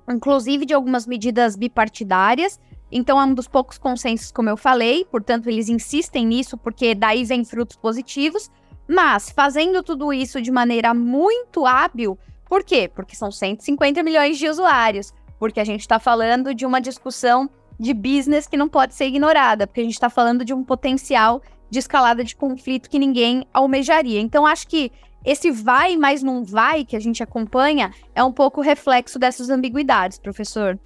inclusive, 0.08 0.66
de 0.66 0.74
algumas 0.74 1.06
medidas 1.06 1.56
bipartidárias. 1.56 2.60
Então, 2.90 3.20
é 3.20 3.24
um 3.24 3.34
dos 3.34 3.48
poucos 3.48 3.78
consensos, 3.78 4.30
como 4.30 4.48
eu 4.48 4.56
falei, 4.56 5.04
portanto, 5.04 5.48
eles 5.48 5.68
insistem 5.68 6.26
nisso, 6.26 6.56
porque 6.56 6.94
daí 6.94 7.24
vem 7.24 7.44
frutos 7.44 7.76
positivos. 7.76 8.50
Mas, 8.86 9.30
fazendo 9.30 9.82
tudo 9.82 10.12
isso 10.12 10.40
de 10.40 10.50
maneira 10.50 10.92
muito 10.92 11.66
hábil, 11.66 12.18
por 12.46 12.62
quê? 12.62 12.90
Porque 12.94 13.16
são 13.16 13.30
150 13.30 14.02
milhões 14.02 14.38
de 14.38 14.48
usuários 14.48 15.12
porque 15.38 15.60
a 15.60 15.64
gente 15.64 15.80
está 15.80 15.98
falando 15.98 16.54
de 16.54 16.64
uma 16.64 16.80
discussão 16.80 17.50
de 17.78 17.92
business 17.92 18.46
que 18.46 18.56
não 18.56 18.66
pode 18.66 18.94
ser 18.94 19.06
ignorada, 19.06 19.66
porque 19.66 19.80
a 19.80 19.84
gente 19.84 19.92
está 19.92 20.08
falando 20.08 20.42
de 20.42 20.54
um 20.54 20.64
potencial 20.64 21.42
de 21.68 21.78
escalada 21.78 22.24
de 22.24 22.36
conflito 22.36 22.88
que 22.88 22.98
ninguém 22.98 23.46
almejaria. 23.52 24.20
Então, 24.20 24.46
acho 24.46 24.66
que 24.66 24.92
esse 25.24 25.50
vai, 25.50 25.96
mas 25.96 26.22
não 26.22 26.44
vai 26.44 26.84
que 26.84 26.94
a 26.94 27.00
gente 27.00 27.22
acompanha 27.22 27.92
é 28.14 28.22
um 28.22 28.32
pouco 28.32 28.60
reflexo 28.60 29.18
dessas 29.18 29.48
ambiguidades, 29.48 30.18
professor. 30.18 30.78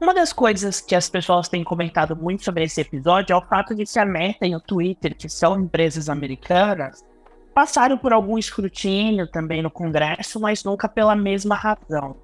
Uma 0.00 0.12
das 0.12 0.32
coisas 0.32 0.80
que 0.80 0.94
as 0.94 1.08
pessoas 1.08 1.48
têm 1.48 1.62
comentado 1.62 2.16
muito 2.16 2.44
sobre 2.44 2.64
esse 2.64 2.80
episódio 2.80 3.32
é 3.32 3.36
o 3.36 3.46
fato 3.46 3.74
de 3.74 3.84
que 3.84 3.98
a 3.98 4.04
Meta 4.04 4.46
e 4.46 4.54
o 4.54 4.60
Twitter, 4.60 5.16
que 5.16 5.28
são 5.28 5.58
empresas 5.58 6.08
americanas, 6.08 7.02
passaram 7.54 7.96
por 7.96 8.12
algum 8.12 8.36
escrutínio 8.36 9.26
também 9.26 9.62
no 9.62 9.70
Congresso, 9.70 10.40
mas 10.40 10.64
nunca 10.64 10.88
pela 10.88 11.14
mesma 11.14 11.54
razão. 11.54 12.16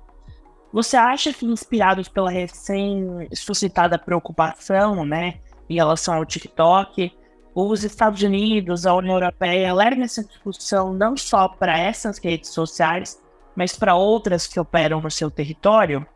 Você 0.73 0.97
acha 0.97 1.33
que, 1.33 1.47
inspirados 1.47 2.09
pela 2.09 2.31
recém-suscitada 2.31 3.99
preocupação 3.99 5.05
né, 5.05 5.41
em 5.69 5.77
relação 5.77 6.15
ao 6.15 6.27
TikTok, 6.27 7.13
os 7.55 7.85
Estados 7.85 8.23
Unidos, 8.23 8.87
a 8.87 8.95
União 8.95 9.15
Europeia, 9.15 9.75
levam 9.75 10.03
essa 10.03 10.25
discussão 10.25 10.93
não 10.93 11.17
só 11.17 11.49
para 11.49 11.79
essas 11.79 12.19
redes 12.19 12.51
sociais, 12.51 13.21
mas 13.55 13.77
para 13.77 13.95
outras 13.95 14.47
que 14.47 14.61
operam 14.61 15.01
no 15.01 15.11
seu 15.11 15.31
território? 15.31 16.07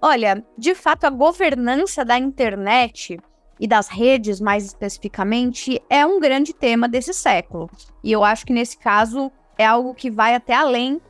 Olha, 0.00 0.44
de 0.58 0.74
fato, 0.74 1.04
a 1.04 1.10
governança 1.10 2.04
da 2.04 2.18
internet 2.18 3.18
e 3.58 3.66
das 3.66 3.88
redes, 3.88 4.40
mais 4.40 4.64
especificamente, 4.64 5.80
é 5.88 6.04
um 6.04 6.20
grande 6.20 6.52
tema 6.52 6.88
desse 6.88 7.14
século. 7.14 7.70
E 8.04 8.12
eu 8.12 8.22
acho 8.22 8.44
que 8.44 8.52
nesse 8.52 8.76
caso 8.76 9.32
é 9.56 9.64
algo 9.64 9.94
que 9.94 10.10
vai 10.10 10.34
até 10.34 10.54
além 10.54 11.00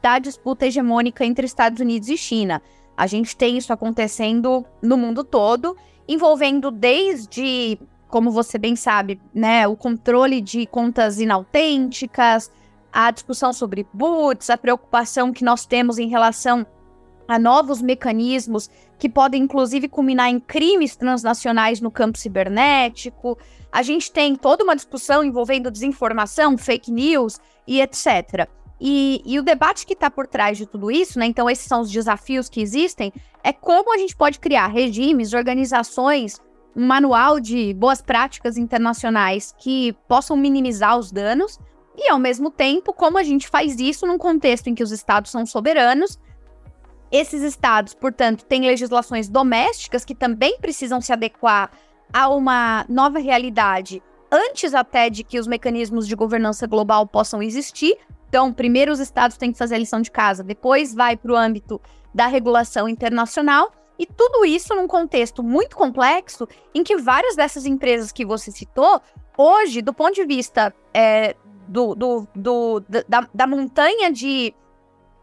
da 0.00 0.18
disputa 0.18 0.66
hegemônica 0.66 1.24
entre 1.24 1.46
Estados 1.46 1.80
Unidos 1.80 2.08
e 2.08 2.16
China. 2.16 2.62
A 2.96 3.06
gente 3.06 3.36
tem 3.36 3.56
isso 3.56 3.72
acontecendo 3.72 4.64
no 4.82 4.96
mundo 4.96 5.24
todo, 5.24 5.76
envolvendo 6.08 6.70
desde, 6.70 7.78
como 8.08 8.30
você 8.30 8.58
bem 8.58 8.76
sabe, 8.76 9.20
né, 9.34 9.66
o 9.66 9.76
controle 9.76 10.40
de 10.40 10.66
contas 10.66 11.18
inautênticas, 11.18 12.50
a 12.92 13.10
discussão 13.10 13.52
sobre 13.52 13.86
boots, 13.92 14.50
a 14.50 14.58
preocupação 14.58 15.32
que 15.32 15.44
nós 15.44 15.64
temos 15.64 15.98
em 15.98 16.08
relação 16.08 16.66
a 17.26 17.38
novos 17.38 17.80
mecanismos 17.80 18.68
que 18.98 19.08
podem, 19.08 19.42
inclusive, 19.42 19.88
culminar 19.88 20.28
em 20.28 20.38
crimes 20.38 20.94
transnacionais 20.94 21.80
no 21.80 21.90
campo 21.90 22.18
cibernético. 22.18 23.38
A 23.70 23.82
gente 23.82 24.12
tem 24.12 24.36
toda 24.36 24.62
uma 24.62 24.76
discussão 24.76 25.24
envolvendo 25.24 25.70
desinformação, 25.70 26.58
fake 26.58 26.90
news 26.92 27.40
e 27.66 27.80
etc. 27.80 28.48
E, 28.80 29.22
e 29.24 29.38
o 29.38 29.42
debate 29.42 29.86
que 29.86 29.92
está 29.92 30.10
por 30.10 30.26
trás 30.26 30.58
de 30.58 30.66
tudo 30.66 30.90
isso, 30.90 31.18
né? 31.18 31.26
Então, 31.26 31.48
esses 31.48 31.66
são 31.66 31.80
os 31.80 31.90
desafios 31.90 32.48
que 32.48 32.60
existem, 32.60 33.12
é 33.42 33.52
como 33.52 33.92
a 33.92 33.98
gente 33.98 34.16
pode 34.16 34.38
criar 34.38 34.68
regimes, 34.68 35.32
organizações, 35.32 36.40
um 36.76 36.86
manual 36.86 37.40
de 37.40 37.74
boas 37.74 38.00
práticas 38.00 38.56
internacionais 38.56 39.54
que 39.58 39.92
possam 40.08 40.36
minimizar 40.36 40.98
os 40.98 41.12
danos 41.12 41.58
E, 41.96 42.08
ao 42.08 42.18
mesmo 42.18 42.50
tempo, 42.50 42.92
como 42.92 43.18
a 43.18 43.22
gente 43.22 43.46
faz 43.48 43.78
isso 43.78 44.06
num 44.06 44.16
contexto 44.16 44.68
em 44.68 44.74
que 44.74 44.82
os 44.82 44.90
estados 44.90 45.30
são 45.30 45.44
soberanos, 45.44 46.18
esses 47.10 47.42
estados, 47.42 47.92
portanto, 47.92 48.46
têm 48.46 48.62
legislações 48.62 49.28
domésticas 49.28 50.02
que 50.02 50.14
também 50.14 50.58
precisam 50.58 51.00
se 51.02 51.12
adequar 51.12 51.70
a 52.10 52.28
uma 52.30 52.86
nova 52.88 53.18
realidade 53.18 54.02
antes 54.30 54.72
até 54.72 55.10
de 55.10 55.22
que 55.22 55.38
os 55.38 55.46
mecanismos 55.46 56.08
de 56.08 56.16
governança 56.16 56.66
global 56.66 57.06
possam 57.06 57.42
existir. 57.42 57.98
Então, 58.30 58.50
primeiro 58.50 58.90
os 58.90 58.98
estados 58.98 59.36
têm 59.36 59.52
que 59.52 59.58
fazer 59.58 59.74
a 59.74 59.78
lição 59.78 60.00
de 60.00 60.10
casa, 60.10 60.42
depois 60.42 60.94
vai 60.94 61.14
para 61.18 61.32
o 61.32 61.36
âmbito 61.36 61.78
da 62.14 62.26
regulação 62.26 62.88
internacional. 62.88 63.72
E 63.98 64.06
tudo 64.06 64.44
isso 64.44 64.74
num 64.74 64.88
contexto 64.88 65.42
muito 65.42 65.76
complexo, 65.76 66.48
em 66.74 66.82
que 66.82 66.96
várias 66.96 67.36
dessas 67.36 67.66
empresas 67.66 68.10
que 68.10 68.24
você 68.24 68.50
citou, 68.50 69.00
hoje, 69.36 69.82
do 69.82 69.92
ponto 69.92 70.14
de 70.14 70.24
vista 70.24 70.74
é, 70.92 71.36
do, 71.68 71.94
do, 71.94 72.26
do, 72.34 72.80
da, 73.08 73.28
da 73.32 73.46
montanha 73.46 74.10
de 74.10 74.54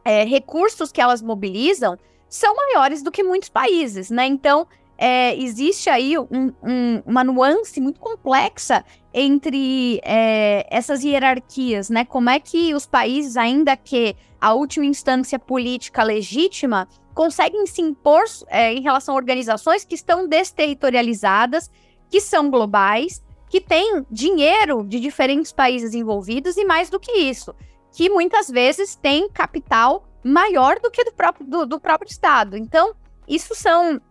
é, 0.06 0.24
recursos 0.24 0.92
que 0.92 1.02
elas 1.02 1.22
mobilizam 1.22 1.98
são 2.28 2.56
maiores 2.56 3.02
do 3.02 3.12
que 3.12 3.24
muitos 3.24 3.50
países, 3.50 4.10
né? 4.10 4.26
Então, 4.28 4.68
é, 5.02 5.34
existe 5.42 5.90
aí 5.90 6.18
um, 6.18 6.54
um, 6.62 7.02
uma 7.06 7.24
nuance 7.24 7.80
muito 7.80 8.02
complexa 8.02 8.84
entre 9.14 10.02
é, 10.04 10.68
essas 10.70 11.06
hierarquias, 11.06 11.90
né? 11.90 12.04
Como 12.04 12.30
é 12.30 12.38
que 12.38 12.74
os 12.74 12.86
países, 12.86 13.38
ainda 13.38 13.78
que 13.78 14.14
a 14.42 14.54
última 14.54 14.86
instância 14.86 15.40
política 15.40 16.04
legítima, 16.04 16.86
conseguem 17.14 17.66
se 17.66 17.82
impor 17.82 18.24
é, 18.50 18.74
em 18.74 18.82
relação 18.82 19.14
a 19.14 19.18
organizações 19.18 19.86
que 19.86 19.96
estão 19.96 20.28
desterritorializadas, 20.28 21.72
que 22.10 22.20
são 22.20 22.50
globais, 22.50 23.24
que 23.50 23.62
têm 23.62 24.06
dinheiro 24.12 24.84
de 24.84 25.00
diferentes 25.00 25.54
países 25.54 25.94
envolvidos 25.94 26.58
e 26.58 26.66
mais 26.66 26.90
do 26.90 27.00
que 27.00 27.14
isso, 27.14 27.56
que 27.94 28.10
muitas 28.10 28.50
vezes 28.50 28.98
têm 28.98 29.30
capital 29.30 30.04
maior 30.22 30.78
do 30.82 30.92
que 30.92 31.06
do 31.06 31.14
próprio, 31.14 31.48
do, 31.48 31.66
do 31.66 31.80
próprio 31.80 32.10
Estado. 32.10 32.58
Então, 32.58 32.94
isso 33.30 33.56
são 33.56 34.02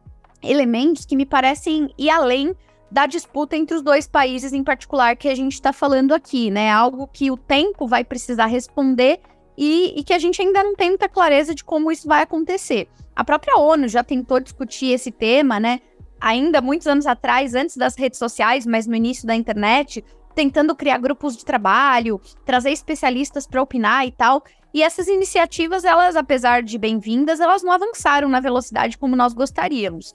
elementos 0.42 1.04
que 1.04 1.16
me 1.16 1.26
parecem 1.26 1.92
ir 1.98 2.10
além 2.10 2.54
da 2.90 3.06
disputa 3.06 3.56
entre 3.56 3.76
os 3.76 3.82
dois 3.82 4.06
países 4.06 4.52
em 4.52 4.64
particular 4.64 5.16
que 5.16 5.28
a 5.28 5.34
gente 5.34 5.52
está 5.52 5.72
falando 5.72 6.14
aqui, 6.14 6.50
né? 6.50 6.70
Algo 6.70 7.06
que 7.06 7.30
o 7.30 7.36
tempo 7.36 7.86
vai 7.86 8.02
precisar 8.02 8.46
responder 8.46 9.20
e, 9.56 9.92
e, 9.98 10.04
que 10.04 10.14
a 10.14 10.18
gente 10.18 10.40
ainda 10.40 10.62
não 10.62 10.74
tem 10.74 10.90
muita 10.90 11.08
clareza 11.08 11.54
de 11.54 11.64
como 11.64 11.90
isso 11.90 12.06
vai 12.06 12.22
acontecer. 12.22 12.88
A 13.14 13.24
própria 13.24 13.56
ONU 13.56 13.88
já 13.88 14.04
tentou 14.04 14.38
discutir 14.38 14.92
esse 14.92 15.10
tema, 15.10 15.58
né? 15.58 15.80
Ainda 16.20 16.60
muitos 16.60 16.86
anos 16.86 17.06
atrás, 17.06 17.54
antes 17.54 17.76
das 17.76 17.96
redes 17.96 18.18
sociais, 18.18 18.64
mas 18.64 18.86
no 18.86 18.94
início 18.94 19.26
da 19.26 19.34
internet, 19.34 20.04
tentando 20.34 20.74
criar 20.76 20.98
grupos 20.98 21.36
de 21.36 21.44
trabalho, 21.44 22.20
trazer 22.44 22.70
especialistas 22.70 23.46
para 23.46 23.60
opinar 23.60 24.06
e 24.06 24.12
tal. 24.12 24.44
E 24.72 24.82
essas 24.82 25.08
iniciativas, 25.08 25.84
elas, 25.84 26.14
apesar 26.14 26.62
de 26.62 26.78
bem-vindas, 26.78 27.40
elas 27.40 27.62
não 27.62 27.72
avançaram 27.72 28.28
na 28.28 28.38
velocidade 28.38 28.96
como 28.96 29.16
nós 29.16 29.32
gostaríamos. 29.32 30.14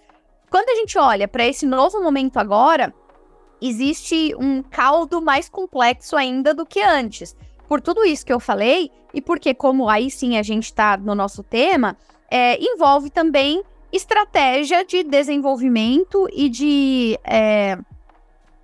Quando 0.53 0.69
a 0.69 0.75
gente 0.75 0.99
olha 0.99 1.27
para 1.27 1.47
esse 1.47 1.65
novo 1.65 1.99
momento 1.99 2.37
agora, 2.37 2.93
existe 3.59 4.35
um 4.37 4.61
caldo 4.61 5.19
mais 5.19 5.49
complexo 5.49 6.15
ainda 6.15 6.53
do 6.53 6.63
que 6.63 6.79
antes. 6.79 7.35
Por 7.67 7.81
tudo 7.81 8.05
isso 8.05 8.23
que 8.23 8.31
eu 8.31 8.39
falei, 8.39 8.91
e 9.11 9.19
porque, 9.19 9.55
como 9.55 9.89
aí 9.89 10.11
sim 10.11 10.37
a 10.37 10.43
gente 10.43 10.65
está 10.65 10.95
no 10.95 11.15
nosso 11.15 11.41
tema, 11.41 11.97
é, 12.29 12.63
envolve 12.63 13.09
também 13.09 13.63
estratégia 13.91 14.85
de 14.85 15.01
desenvolvimento 15.01 16.27
e 16.31 16.47
de 16.47 17.17
é, 17.23 17.75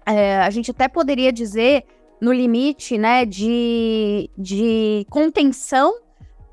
é, 0.05 0.41
a 0.41 0.49
gente 0.51 0.69
até 0.69 0.87
poderia 0.87 1.33
dizer, 1.33 1.85
no 2.21 2.31
limite, 2.31 2.99
né, 2.99 3.25
de, 3.25 4.29
de 4.37 5.07
contenção 5.09 5.91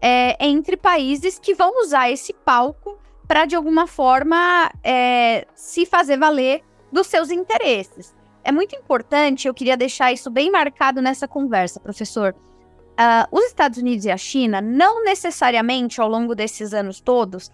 é, 0.01 0.35
entre 0.47 0.79
países 0.79 1.39
que 1.39 1.53
vão 1.53 1.83
usar 1.83 2.11
esse 2.11 2.33
palco 2.33 2.97
para, 3.27 3.45
de 3.45 3.57
alguma 3.57 3.87
forma, 3.87 4.71
é, 4.83 5.47
se 5.55 5.85
fazer 5.85 6.19
valer 6.19 6.63
dos 6.93 7.07
seus 7.07 7.31
interesses. 7.31 8.15
É 8.45 8.53
muito 8.53 8.77
importante, 8.77 9.49
eu 9.49 9.55
queria 9.55 9.77
deixar 9.77 10.13
isso 10.13 10.31
bem 10.31 10.51
marcado 10.51 11.03
nessa 11.03 11.27
conversa, 11.27 11.81
professor. 11.81 12.35
Uh, 12.93 13.37
os 13.37 13.45
Estados 13.47 13.79
Unidos 13.79 14.05
e 14.05 14.11
a 14.11 14.17
China, 14.17 14.61
não 14.61 15.05
necessariamente 15.05 16.01
ao 16.01 16.09
longo 16.09 16.35
desses 16.35 16.73
anos 16.73 17.01
todos, 17.01 17.51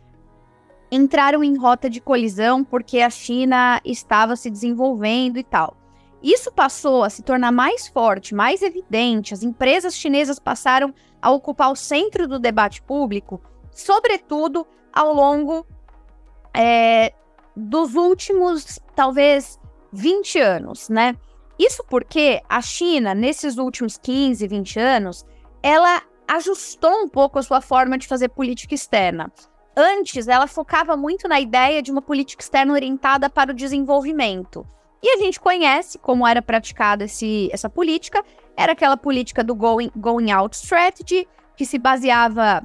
entraram 0.90 1.42
em 1.42 1.56
rota 1.56 1.88
de 1.88 2.00
colisão 2.00 2.62
porque 2.62 3.00
a 3.00 3.08
China 3.08 3.80
estava 3.84 4.36
se 4.36 4.50
desenvolvendo 4.50 5.38
e 5.38 5.42
tal. 5.42 5.76
Isso 6.22 6.52
passou 6.52 7.02
a 7.02 7.10
se 7.10 7.22
tornar 7.22 7.50
mais 7.50 7.88
forte, 7.88 8.34
mais 8.34 8.62
evidente. 8.62 9.34
As 9.34 9.42
empresas 9.42 9.96
chinesas 9.96 10.38
passaram 10.38 10.94
a 11.20 11.30
ocupar 11.30 11.72
o 11.72 11.76
centro 11.76 12.28
do 12.28 12.38
debate 12.38 12.80
público, 12.82 13.42
sobretudo 13.72 14.66
ao 14.92 15.12
longo 15.12 15.66
é, 16.54 17.12
dos 17.56 17.94
últimos, 17.94 18.78
talvez, 18.94 19.58
20 19.92 20.38
anos, 20.38 20.88
né? 20.88 21.16
Isso 21.58 21.84
porque 21.88 22.42
a 22.48 22.60
China, 22.60 23.14
nesses 23.14 23.58
últimos 23.58 23.96
15, 23.98 24.46
20 24.46 24.78
anos, 24.78 25.24
ela 25.62 26.02
ajustou 26.26 27.04
um 27.04 27.08
pouco 27.08 27.38
a 27.38 27.42
sua 27.42 27.60
forma 27.60 27.98
de 27.98 28.06
fazer 28.06 28.28
política 28.28 28.74
externa. 28.74 29.30
Antes, 29.76 30.28
ela 30.28 30.46
focava 30.46 30.96
muito 30.96 31.28
na 31.28 31.40
ideia 31.40 31.82
de 31.82 31.90
uma 31.90 32.02
política 32.02 32.42
externa 32.42 32.72
orientada 32.72 33.30
para 33.30 33.52
o 33.52 33.54
desenvolvimento. 33.54 34.66
E 35.02 35.08
a 35.08 35.18
gente 35.18 35.40
conhece 35.40 35.98
como 35.98 36.26
era 36.26 36.40
praticada 36.40 37.04
esse, 37.04 37.48
essa 37.52 37.68
política. 37.68 38.24
Era 38.56 38.72
aquela 38.72 38.96
política 38.96 39.42
do 39.42 39.54
going, 39.54 39.90
going 39.96 40.30
out 40.30 40.54
strategy, 40.54 41.26
que 41.56 41.64
se 41.64 41.78
baseava 41.78 42.62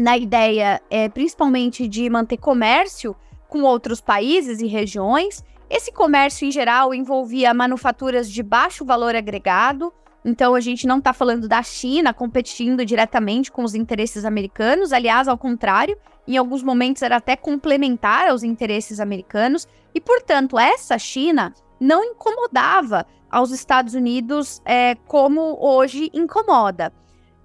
na 0.00 0.16
ideia, 0.16 0.80
é, 0.90 1.08
principalmente, 1.08 1.86
de 1.86 2.08
manter 2.08 2.38
comércio 2.38 3.14
com 3.48 3.62
outros 3.62 4.00
países 4.00 4.60
e 4.60 4.66
regiões. 4.66 5.44
Esse 5.68 5.92
comércio, 5.92 6.46
em 6.46 6.50
geral, 6.50 6.94
envolvia 6.94 7.52
manufaturas 7.52 8.30
de 8.30 8.42
baixo 8.42 8.84
valor 8.84 9.14
agregado. 9.14 9.92
Então, 10.24 10.54
a 10.54 10.60
gente 10.60 10.86
não 10.86 10.98
está 10.98 11.12
falando 11.12 11.46
da 11.46 11.62
China 11.62 12.12
competindo 12.14 12.84
diretamente 12.84 13.52
com 13.52 13.62
os 13.62 13.74
interesses 13.74 14.24
americanos. 14.24 14.92
Aliás, 14.92 15.28
ao 15.28 15.38
contrário, 15.38 15.96
em 16.26 16.36
alguns 16.36 16.62
momentos 16.62 17.02
era 17.02 17.16
até 17.16 17.36
complementar 17.36 18.28
aos 18.28 18.42
interesses 18.42 19.00
americanos. 19.00 19.68
E, 19.94 20.00
portanto, 20.00 20.58
essa 20.58 20.98
China 20.98 21.52
não 21.78 22.02
incomodava 22.04 23.06
aos 23.30 23.50
Estados 23.50 23.94
Unidos 23.94 24.60
é, 24.64 24.94
como 25.06 25.56
hoje 25.60 26.10
incomoda. 26.12 26.92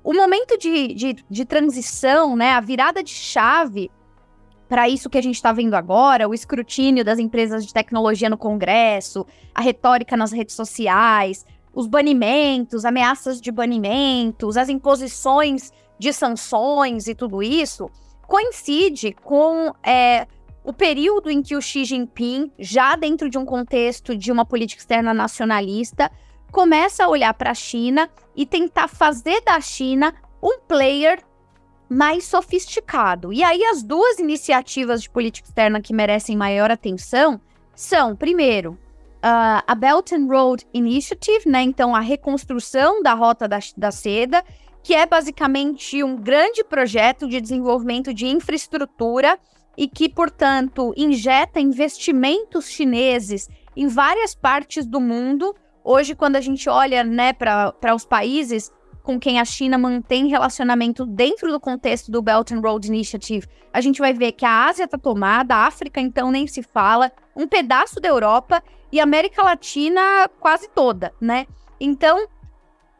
O 0.05 0.13
momento 0.13 0.55
de, 0.55 0.93
de, 0.93 1.15
de 1.27 1.45
transição, 1.45 2.35
né, 2.35 2.51
a 2.51 2.61
virada 2.61 3.01
de 3.01 3.09
chave 3.09 3.89
para 4.69 4.87
isso 4.87 5.09
que 5.09 5.17
a 5.17 5.21
gente 5.21 5.33
está 5.33 5.51
vendo 5.51 5.73
agora, 5.73 6.29
o 6.29 6.33
escrutínio 6.33 7.03
das 7.03 7.17
empresas 7.17 7.65
de 7.65 7.73
tecnologia 7.73 8.29
no 8.29 8.37
Congresso, 8.37 9.25
a 9.53 9.61
retórica 9.61 10.15
nas 10.15 10.31
redes 10.31 10.53
sociais, 10.53 11.43
os 11.73 11.87
banimentos, 11.87 12.85
ameaças 12.85 13.41
de 13.41 13.51
banimentos, 13.51 14.57
as 14.57 14.69
imposições 14.69 15.71
de 15.97 16.13
sanções 16.13 17.07
e 17.07 17.15
tudo 17.15 17.41
isso, 17.41 17.89
coincide 18.27 19.11
com 19.23 19.73
é, 19.83 20.27
o 20.63 20.71
período 20.71 21.31
em 21.31 21.41
que 21.41 21.55
o 21.55 21.61
Xi 21.61 21.83
Jinping, 21.83 22.51
já 22.59 22.95
dentro 22.95 23.27
de 23.27 23.39
um 23.39 23.45
contexto 23.45 24.15
de 24.15 24.31
uma 24.31 24.45
política 24.45 24.81
externa 24.81 25.15
nacionalista, 25.15 26.11
começa 26.55 27.03
a 27.03 27.09
olhar 27.09 27.33
para 27.33 27.51
a 27.51 27.53
China 27.53 28.09
e 28.33 28.45
tentar 28.45 28.87
fazer 28.87 29.41
da 29.41 29.59
China 29.59 30.15
um 30.41 30.57
player 30.57 31.21
mais 31.89 32.23
sofisticado. 32.23 33.33
E 33.33 33.43
aí 33.43 33.61
as 33.65 33.83
duas 33.83 34.19
iniciativas 34.19 35.01
de 35.01 35.09
política 35.09 35.49
externa 35.49 35.81
que 35.81 35.93
merecem 35.93 36.37
maior 36.37 36.71
atenção 36.71 37.41
são, 37.75 38.15
primeiro, 38.15 38.71
uh, 39.15 39.61
a 39.67 39.75
Belt 39.75 40.13
and 40.13 40.27
Road 40.27 40.65
Initiative, 40.73 41.41
né? 41.45 41.61
Então 41.61 41.93
a 41.93 41.99
reconstrução 41.99 43.03
da 43.03 43.13
rota 43.13 43.49
da, 43.49 43.59
da 43.75 43.91
seda, 43.91 44.41
que 44.81 44.95
é 44.95 45.05
basicamente 45.05 46.01
um 46.05 46.15
grande 46.15 46.63
projeto 46.63 47.27
de 47.27 47.41
desenvolvimento 47.41 48.13
de 48.13 48.27
infraestrutura 48.27 49.37
e 49.77 49.89
que, 49.89 50.07
portanto, 50.07 50.93
injeta 50.95 51.59
investimentos 51.59 52.69
chineses 52.69 53.49
em 53.75 53.89
várias 53.89 54.33
partes 54.33 54.85
do 54.85 55.01
mundo. 55.01 55.53
Hoje, 55.87 56.15
quando 56.15 56.35
a 56.35 56.41
gente 56.41 56.67
olha 56.67 57.03
né, 57.03 57.31
para 57.31 57.93
os 57.95 58.03
países 58.03 58.73
com 59.03 59.19
quem 59.19 59.39
a 59.39 59.45
China 59.45 59.77
mantém 59.77 60.27
relacionamento 60.27 61.05
dentro 61.05 61.51
do 61.51 61.59
contexto 61.59 62.11
do 62.11 62.23
Belt 62.23 62.51
and 62.51 62.59
Road 62.59 62.87
Initiative, 62.87 63.47
a 63.71 63.79
gente 63.79 63.99
vai 63.99 64.11
ver 64.11 64.31
que 64.31 64.43
a 64.43 64.65
Ásia 64.65 64.85
está 64.85 64.97
tomada, 64.97 65.53
a 65.53 65.67
África, 65.67 66.01
então, 66.01 66.31
nem 66.31 66.47
se 66.47 66.63
fala, 66.63 67.11
um 67.35 67.47
pedaço 67.47 67.99
da 67.99 68.09
Europa 68.09 68.63
e 68.91 68.99
a 68.99 69.03
América 69.03 69.43
Latina 69.43 70.27
quase 70.39 70.67
toda, 70.69 71.13
né? 71.21 71.45
Então, 71.79 72.27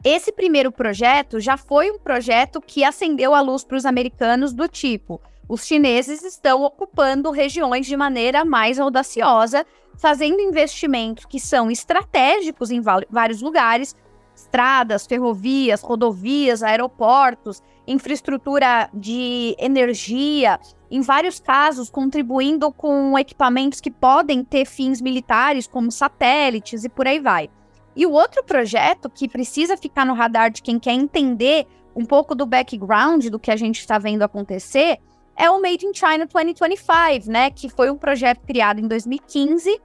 esse 0.04 0.30
primeiro 0.30 0.70
projeto 0.70 1.40
já 1.40 1.56
foi 1.56 1.90
um 1.90 1.98
projeto 1.98 2.60
que 2.60 2.84
acendeu 2.84 3.34
a 3.34 3.40
luz 3.40 3.64
para 3.64 3.76
os 3.76 3.84
americanos 3.84 4.52
do 4.52 4.68
tipo 4.68 5.20
os 5.48 5.64
chineses 5.64 6.24
estão 6.24 6.62
ocupando 6.62 7.30
regiões 7.30 7.86
de 7.86 7.96
maneira 7.96 8.44
mais 8.44 8.78
audaciosa, 8.78 9.64
fazendo 9.96 10.40
investimentos 10.40 11.24
que 11.24 11.40
são 11.40 11.70
estratégicos 11.70 12.70
em 12.70 12.80
vários 12.80 13.40
lugares, 13.40 13.94
estradas, 14.34 15.06
ferrovias, 15.06 15.80
rodovias, 15.82 16.62
aeroportos, 16.62 17.62
infraestrutura 17.86 18.90
de 18.92 19.56
energia, 19.58 20.60
em 20.90 21.00
vários 21.00 21.40
casos 21.40 21.88
contribuindo 21.88 22.70
com 22.70 23.18
equipamentos 23.18 23.80
que 23.80 23.90
podem 23.90 24.44
ter 24.44 24.66
fins 24.66 25.00
militares, 25.00 25.66
como 25.66 25.90
satélites 25.90 26.84
e 26.84 26.88
por 26.88 27.06
aí 27.06 27.18
vai. 27.18 27.48
E 27.94 28.04
o 28.04 28.12
outro 28.12 28.44
projeto 28.44 29.08
que 29.08 29.26
precisa 29.26 29.76
ficar 29.76 30.04
no 30.04 30.12
radar 30.12 30.50
de 30.50 30.60
quem 30.60 30.78
quer 30.78 30.92
entender 30.92 31.66
um 31.94 32.04
pouco 32.04 32.34
do 32.34 32.44
background 32.44 33.26
do 33.28 33.38
que 33.38 33.50
a 33.50 33.56
gente 33.56 33.80
está 33.80 33.98
vendo 33.98 34.22
acontecer 34.22 34.98
é 35.36 35.50
o 35.50 35.60
Made 35.60 35.86
in 35.86 35.92
China 35.92 36.26
2025, 36.26 37.30
né? 37.30 37.50
Que 37.50 37.68
foi 37.68 37.90
um 37.90 37.96
projeto 37.96 38.40
criado 38.46 38.80
em 38.80 38.88
2015, 38.88 39.80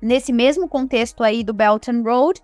nesse 0.00 0.32
mesmo 0.32 0.68
contexto 0.68 1.22
aí 1.22 1.42
do 1.42 1.52
Belt 1.52 1.88
and 1.88 2.02
Road, 2.02 2.40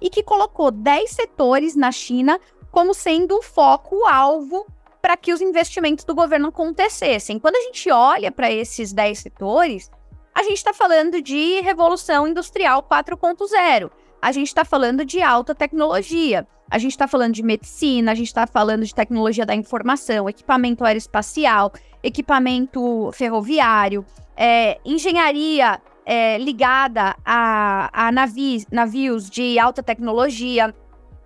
e 0.00 0.10
que 0.10 0.22
colocou 0.22 0.70
10 0.70 1.10
setores 1.10 1.74
na 1.74 1.90
China 1.90 2.38
como 2.70 2.92
sendo 2.92 3.38
o 3.38 3.42
foco, 3.42 3.96
o 3.96 4.06
alvo 4.06 4.66
para 5.00 5.16
que 5.16 5.32
os 5.32 5.40
investimentos 5.40 6.04
do 6.04 6.14
governo 6.14 6.48
acontecessem. 6.48 7.38
Quando 7.38 7.56
a 7.56 7.60
gente 7.60 7.90
olha 7.90 8.32
para 8.32 8.50
esses 8.50 8.92
10 8.92 9.18
setores, 9.18 9.90
a 10.34 10.42
gente 10.42 10.56
está 10.56 10.74
falando 10.74 11.22
de 11.22 11.60
revolução 11.60 12.26
industrial 12.26 12.82
4.0. 12.82 13.90
A 14.20 14.32
gente 14.32 14.48
está 14.48 14.64
falando 14.64 15.04
de 15.04 15.22
alta 15.22 15.54
tecnologia. 15.54 16.46
A 16.74 16.78
gente 16.78 16.90
está 16.90 17.06
falando 17.06 17.32
de 17.32 17.42
medicina, 17.44 18.10
a 18.10 18.16
gente 18.16 18.26
está 18.26 18.48
falando 18.48 18.84
de 18.84 18.92
tecnologia 18.92 19.46
da 19.46 19.54
informação, 19.54 20.28
equipamento 20.28 20.84
aeroespacial, 20.84 21.72
equipamento 22.02 23.12
ferroviário, 23.12 24.04
é, 24.36 24.80
engenharia 24.84 25.80
é, 26.04 26.36
ligada 26.36 27.14
a, 27.24 28.06
a 28.06 28.10
navios, 28.10 28.66
navios 28.72 29.30
de 29.30 29.56
alta 29.56 29.84
tecnologia. 29.84 30.74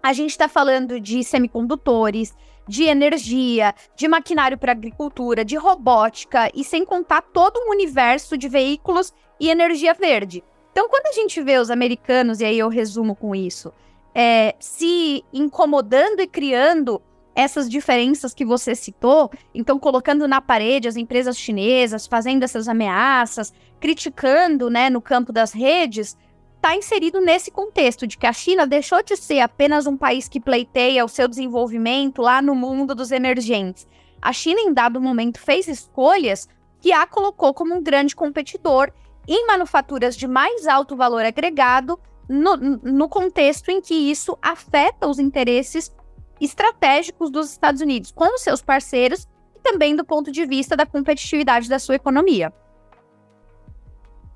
A 0.03 0.12
gente 0.12 0.32
está 0.32 0.51
falando 0.51 1.01
de 1.01 1.24
semicondutores, 1.24 2.34
de 2.68 2.84
energia, 2.84 3.74
de 3.96 4.07
maquinário 4.07 4.59
para 4.59 4.72
agricultura, 4.72 5.46
de 5.46 5.57
robótica 5.57 6.51
e 6.55 6.62
sem 6.62 6.84
contar 6.84 7.22
todo 7.22 7.59
um 7.59 7.70
universo 7.70 8.36
de 8.36 8.51
veículos 8.51 9.14
e 9.40 9.49
energia 9.49 9.94
verde. 9.94 10.44
Então, 10.72 10.90
quando 10.90 11.07
a 11.07 11.12
gente 11.12 11.40
vê 11.40 11.57
os 11.57 11.70
americanos, 11.70 12.40
e 12.40 12.44
aí 12.44 12.59
eu 12.59 12.68
resumo 12.68 13.16
com 13.16 13.34
isso, 13.34 13.72
é, 14.21 14.57
se 14.59 15.25
incomodando 15.33 16.21
e 16.21 16.27
criando 16.27 17.01
essas 17.37 17.71
diferenças 17.71 18.35
que 18.35 18.45
você 18.45 18.75
citou, 18.75 19.31
então 19.55 19.79
colocando 19.79 20.27
na 20.27 20.41
parede 20.41 20.89
as 20.89 20.97
empresas 20.97 21.39
chinesas, 21.39 22.05
fazendo 22.05 22.43
essas 22.43 22.66
ameaças, 22.66 23.55
criticando, 23.79 24.69
né, 24.69 24.91
no 24.91 25.01
campo 25.01 25.33
das 25.33 25.53
redes, 25.53 26.16
está 26.57 26.75
inserido 26.75 27.21
nesse 27.21 27.53
contexto 27.53 28.09
de 28.09 28.19
que 28.19 28.27
a 28.27 28.33
China 28.33 28.66
deixou 28.66 29.05
de 29.05 29.16
ser 29.16 29.39
apenas 29.39 29.87
um 29.87 29.97
país 29.97 30.29
que 30.29 30.41
pleiteia 30.41 31.05
o 31.05 31.09
seu 31.09 31.29
desenvolvimento 31.29 32.21
lá 32.21 32.43
no 32.43 32.57
mundo 32.57 32.97
dos 32.97 33.12
emergentes. 33.12 33.87
A 34.21 34.33
China, 34.33 34.61
em 34.62 34.75
dado 34.75 35.01
momento, 35.01 35.39
fez 35.39 35.69
escolhas 35.69 36.49
que 36.81 36.93
a 36.93 37.07
colocou 37.07 37.55
como 37.55 37.73
um 37.73 37.81
grande 37.81 38.16
competidor 38.16 38.91
em 39.29 39.47
manufaturas 39.47 40.16
de 40.16 40.27
mais 40.27 40.66
alto 40.66 40.97
valor 40.97 41.25
agregado, 41.25 42.01
no, 42.29 42.57
no 42.57 43.09
contexto 43.09 43.70
em 43.70 43.81
que 43.81 43.95
isso 43.95 44.37
afeta 44.43 45.09
os 45.09 45.18
interesses 45.18 45.95
estratégicos 46.41 47.31
dos 47.31 47.51
Estados 47.51 47.81
Unidos 47.81 48.12
com 48.12 48.35
os 48.35 48.43
seus 48.43 48.62
parceiros 48.62 49.26
e 49.57 49.61
também 49.61 49.97
do 49.97 50.05
ponto 50.05 50.31
de 50.31 50.47
vista 50.47 50.76
da 50.76 50.87
competitividade 50.87 51.68
da 51.68 51.79
sua 51.79 51.97
economia. 51.97 52.53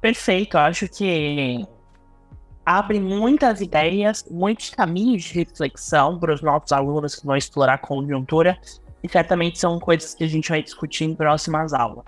Perfeito, 0.01 0.59
acho 0.59 0.89
que 0.89 1.65
abre 2.67 2.99
muitas 2.99 3.61
ideias, 3.61 4.25
muitos 4.31 4.71
caminhos 4.71 5.25
de 5.25 5.35
reflexão 5.35 6.19
para 6.19 6.35
os 6.35 6.43
nossos 6.43 6.73
alunos 6.73 7.15
que 7.15 7.27
vão 7.27 7.37
explorar 7.37 7.75
a 7.75 7.79
conjuntura 7.79 8.59
e 9.03 9.09
certamente 9.09 9.59
são 9.59 9.79
coisas 9.79 10.15
que 10.15 10.25
a 10.25 10.29
gente 10.29 10.49
vai 10.49 10.63
discutir 10.63 11.05
em 11.05 11.15
próximas 11.15 11.73
aulas. 11.73 12.05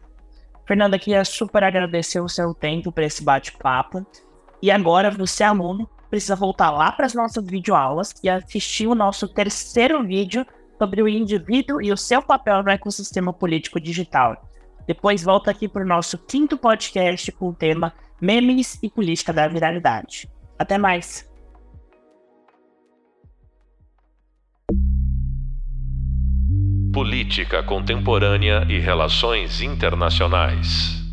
Fernanda, 0.66 0.98
queria 0.98 1.24
super 1.24 1.62
agradecer 1.62 2.20
o 2.20 2.28
seu 2.28 2.54
tempo 2.54 2.90
para 2.90 3.04
esse 3.04 3.22
bate-papo. 3.22 4.06
E 4.64 4.70
agora, 4.70 5.10
você, 5.10 5.44
aluno, 5.44 5.86
precisa 6.08 6.34
voltar 6.34 6.70
lá 6.70 6.90
para 6.90 7.04
as 7.04 7.12
nossas 7.12 7.44
videoaulas 7.44 8.14
e 8.22 8.30
assistir 8.30 8.86
o 8.86 8.94
nosso 8.94 9.28
terceiro 9.28 10.02
vídeo 10.02 10.46
sobre 10.78 11.02
o 11.02 11.06
indivíduo 11.06 11.82
e 11.82 11.92
o 11.92 11.98
seu 11.98 12.22
papel 12.22 12.62
no 12.62 12.70
ecossistema 12.70 13.30
político 13.30 13.78
digital. 13.78 14.50
Depois 14.86 15.22
volta 15.22 15.50
aqui 15.50 15.68
para 15.68 15.84
o 15.84 15.86
nosso 15.86 16.16
quinto 16.16 16.56
podcast 16.56 17.30
com 17.32 17.50
o 17.50 17.54
tema 17.54 17.92
Memes 18.18 18.82
e 18.82 18.88
Política 18.88 19.34
da 19.34 19.46
Viralidade. 19.46 20.30
Até 20.58 20.78
mais! 20.78 21.30
Política 26.90 27.62
Contemporânea 27.62 28.64
e 28.70 28.78
Relações 28.78 29.60
Internacionais. 29.60 31.03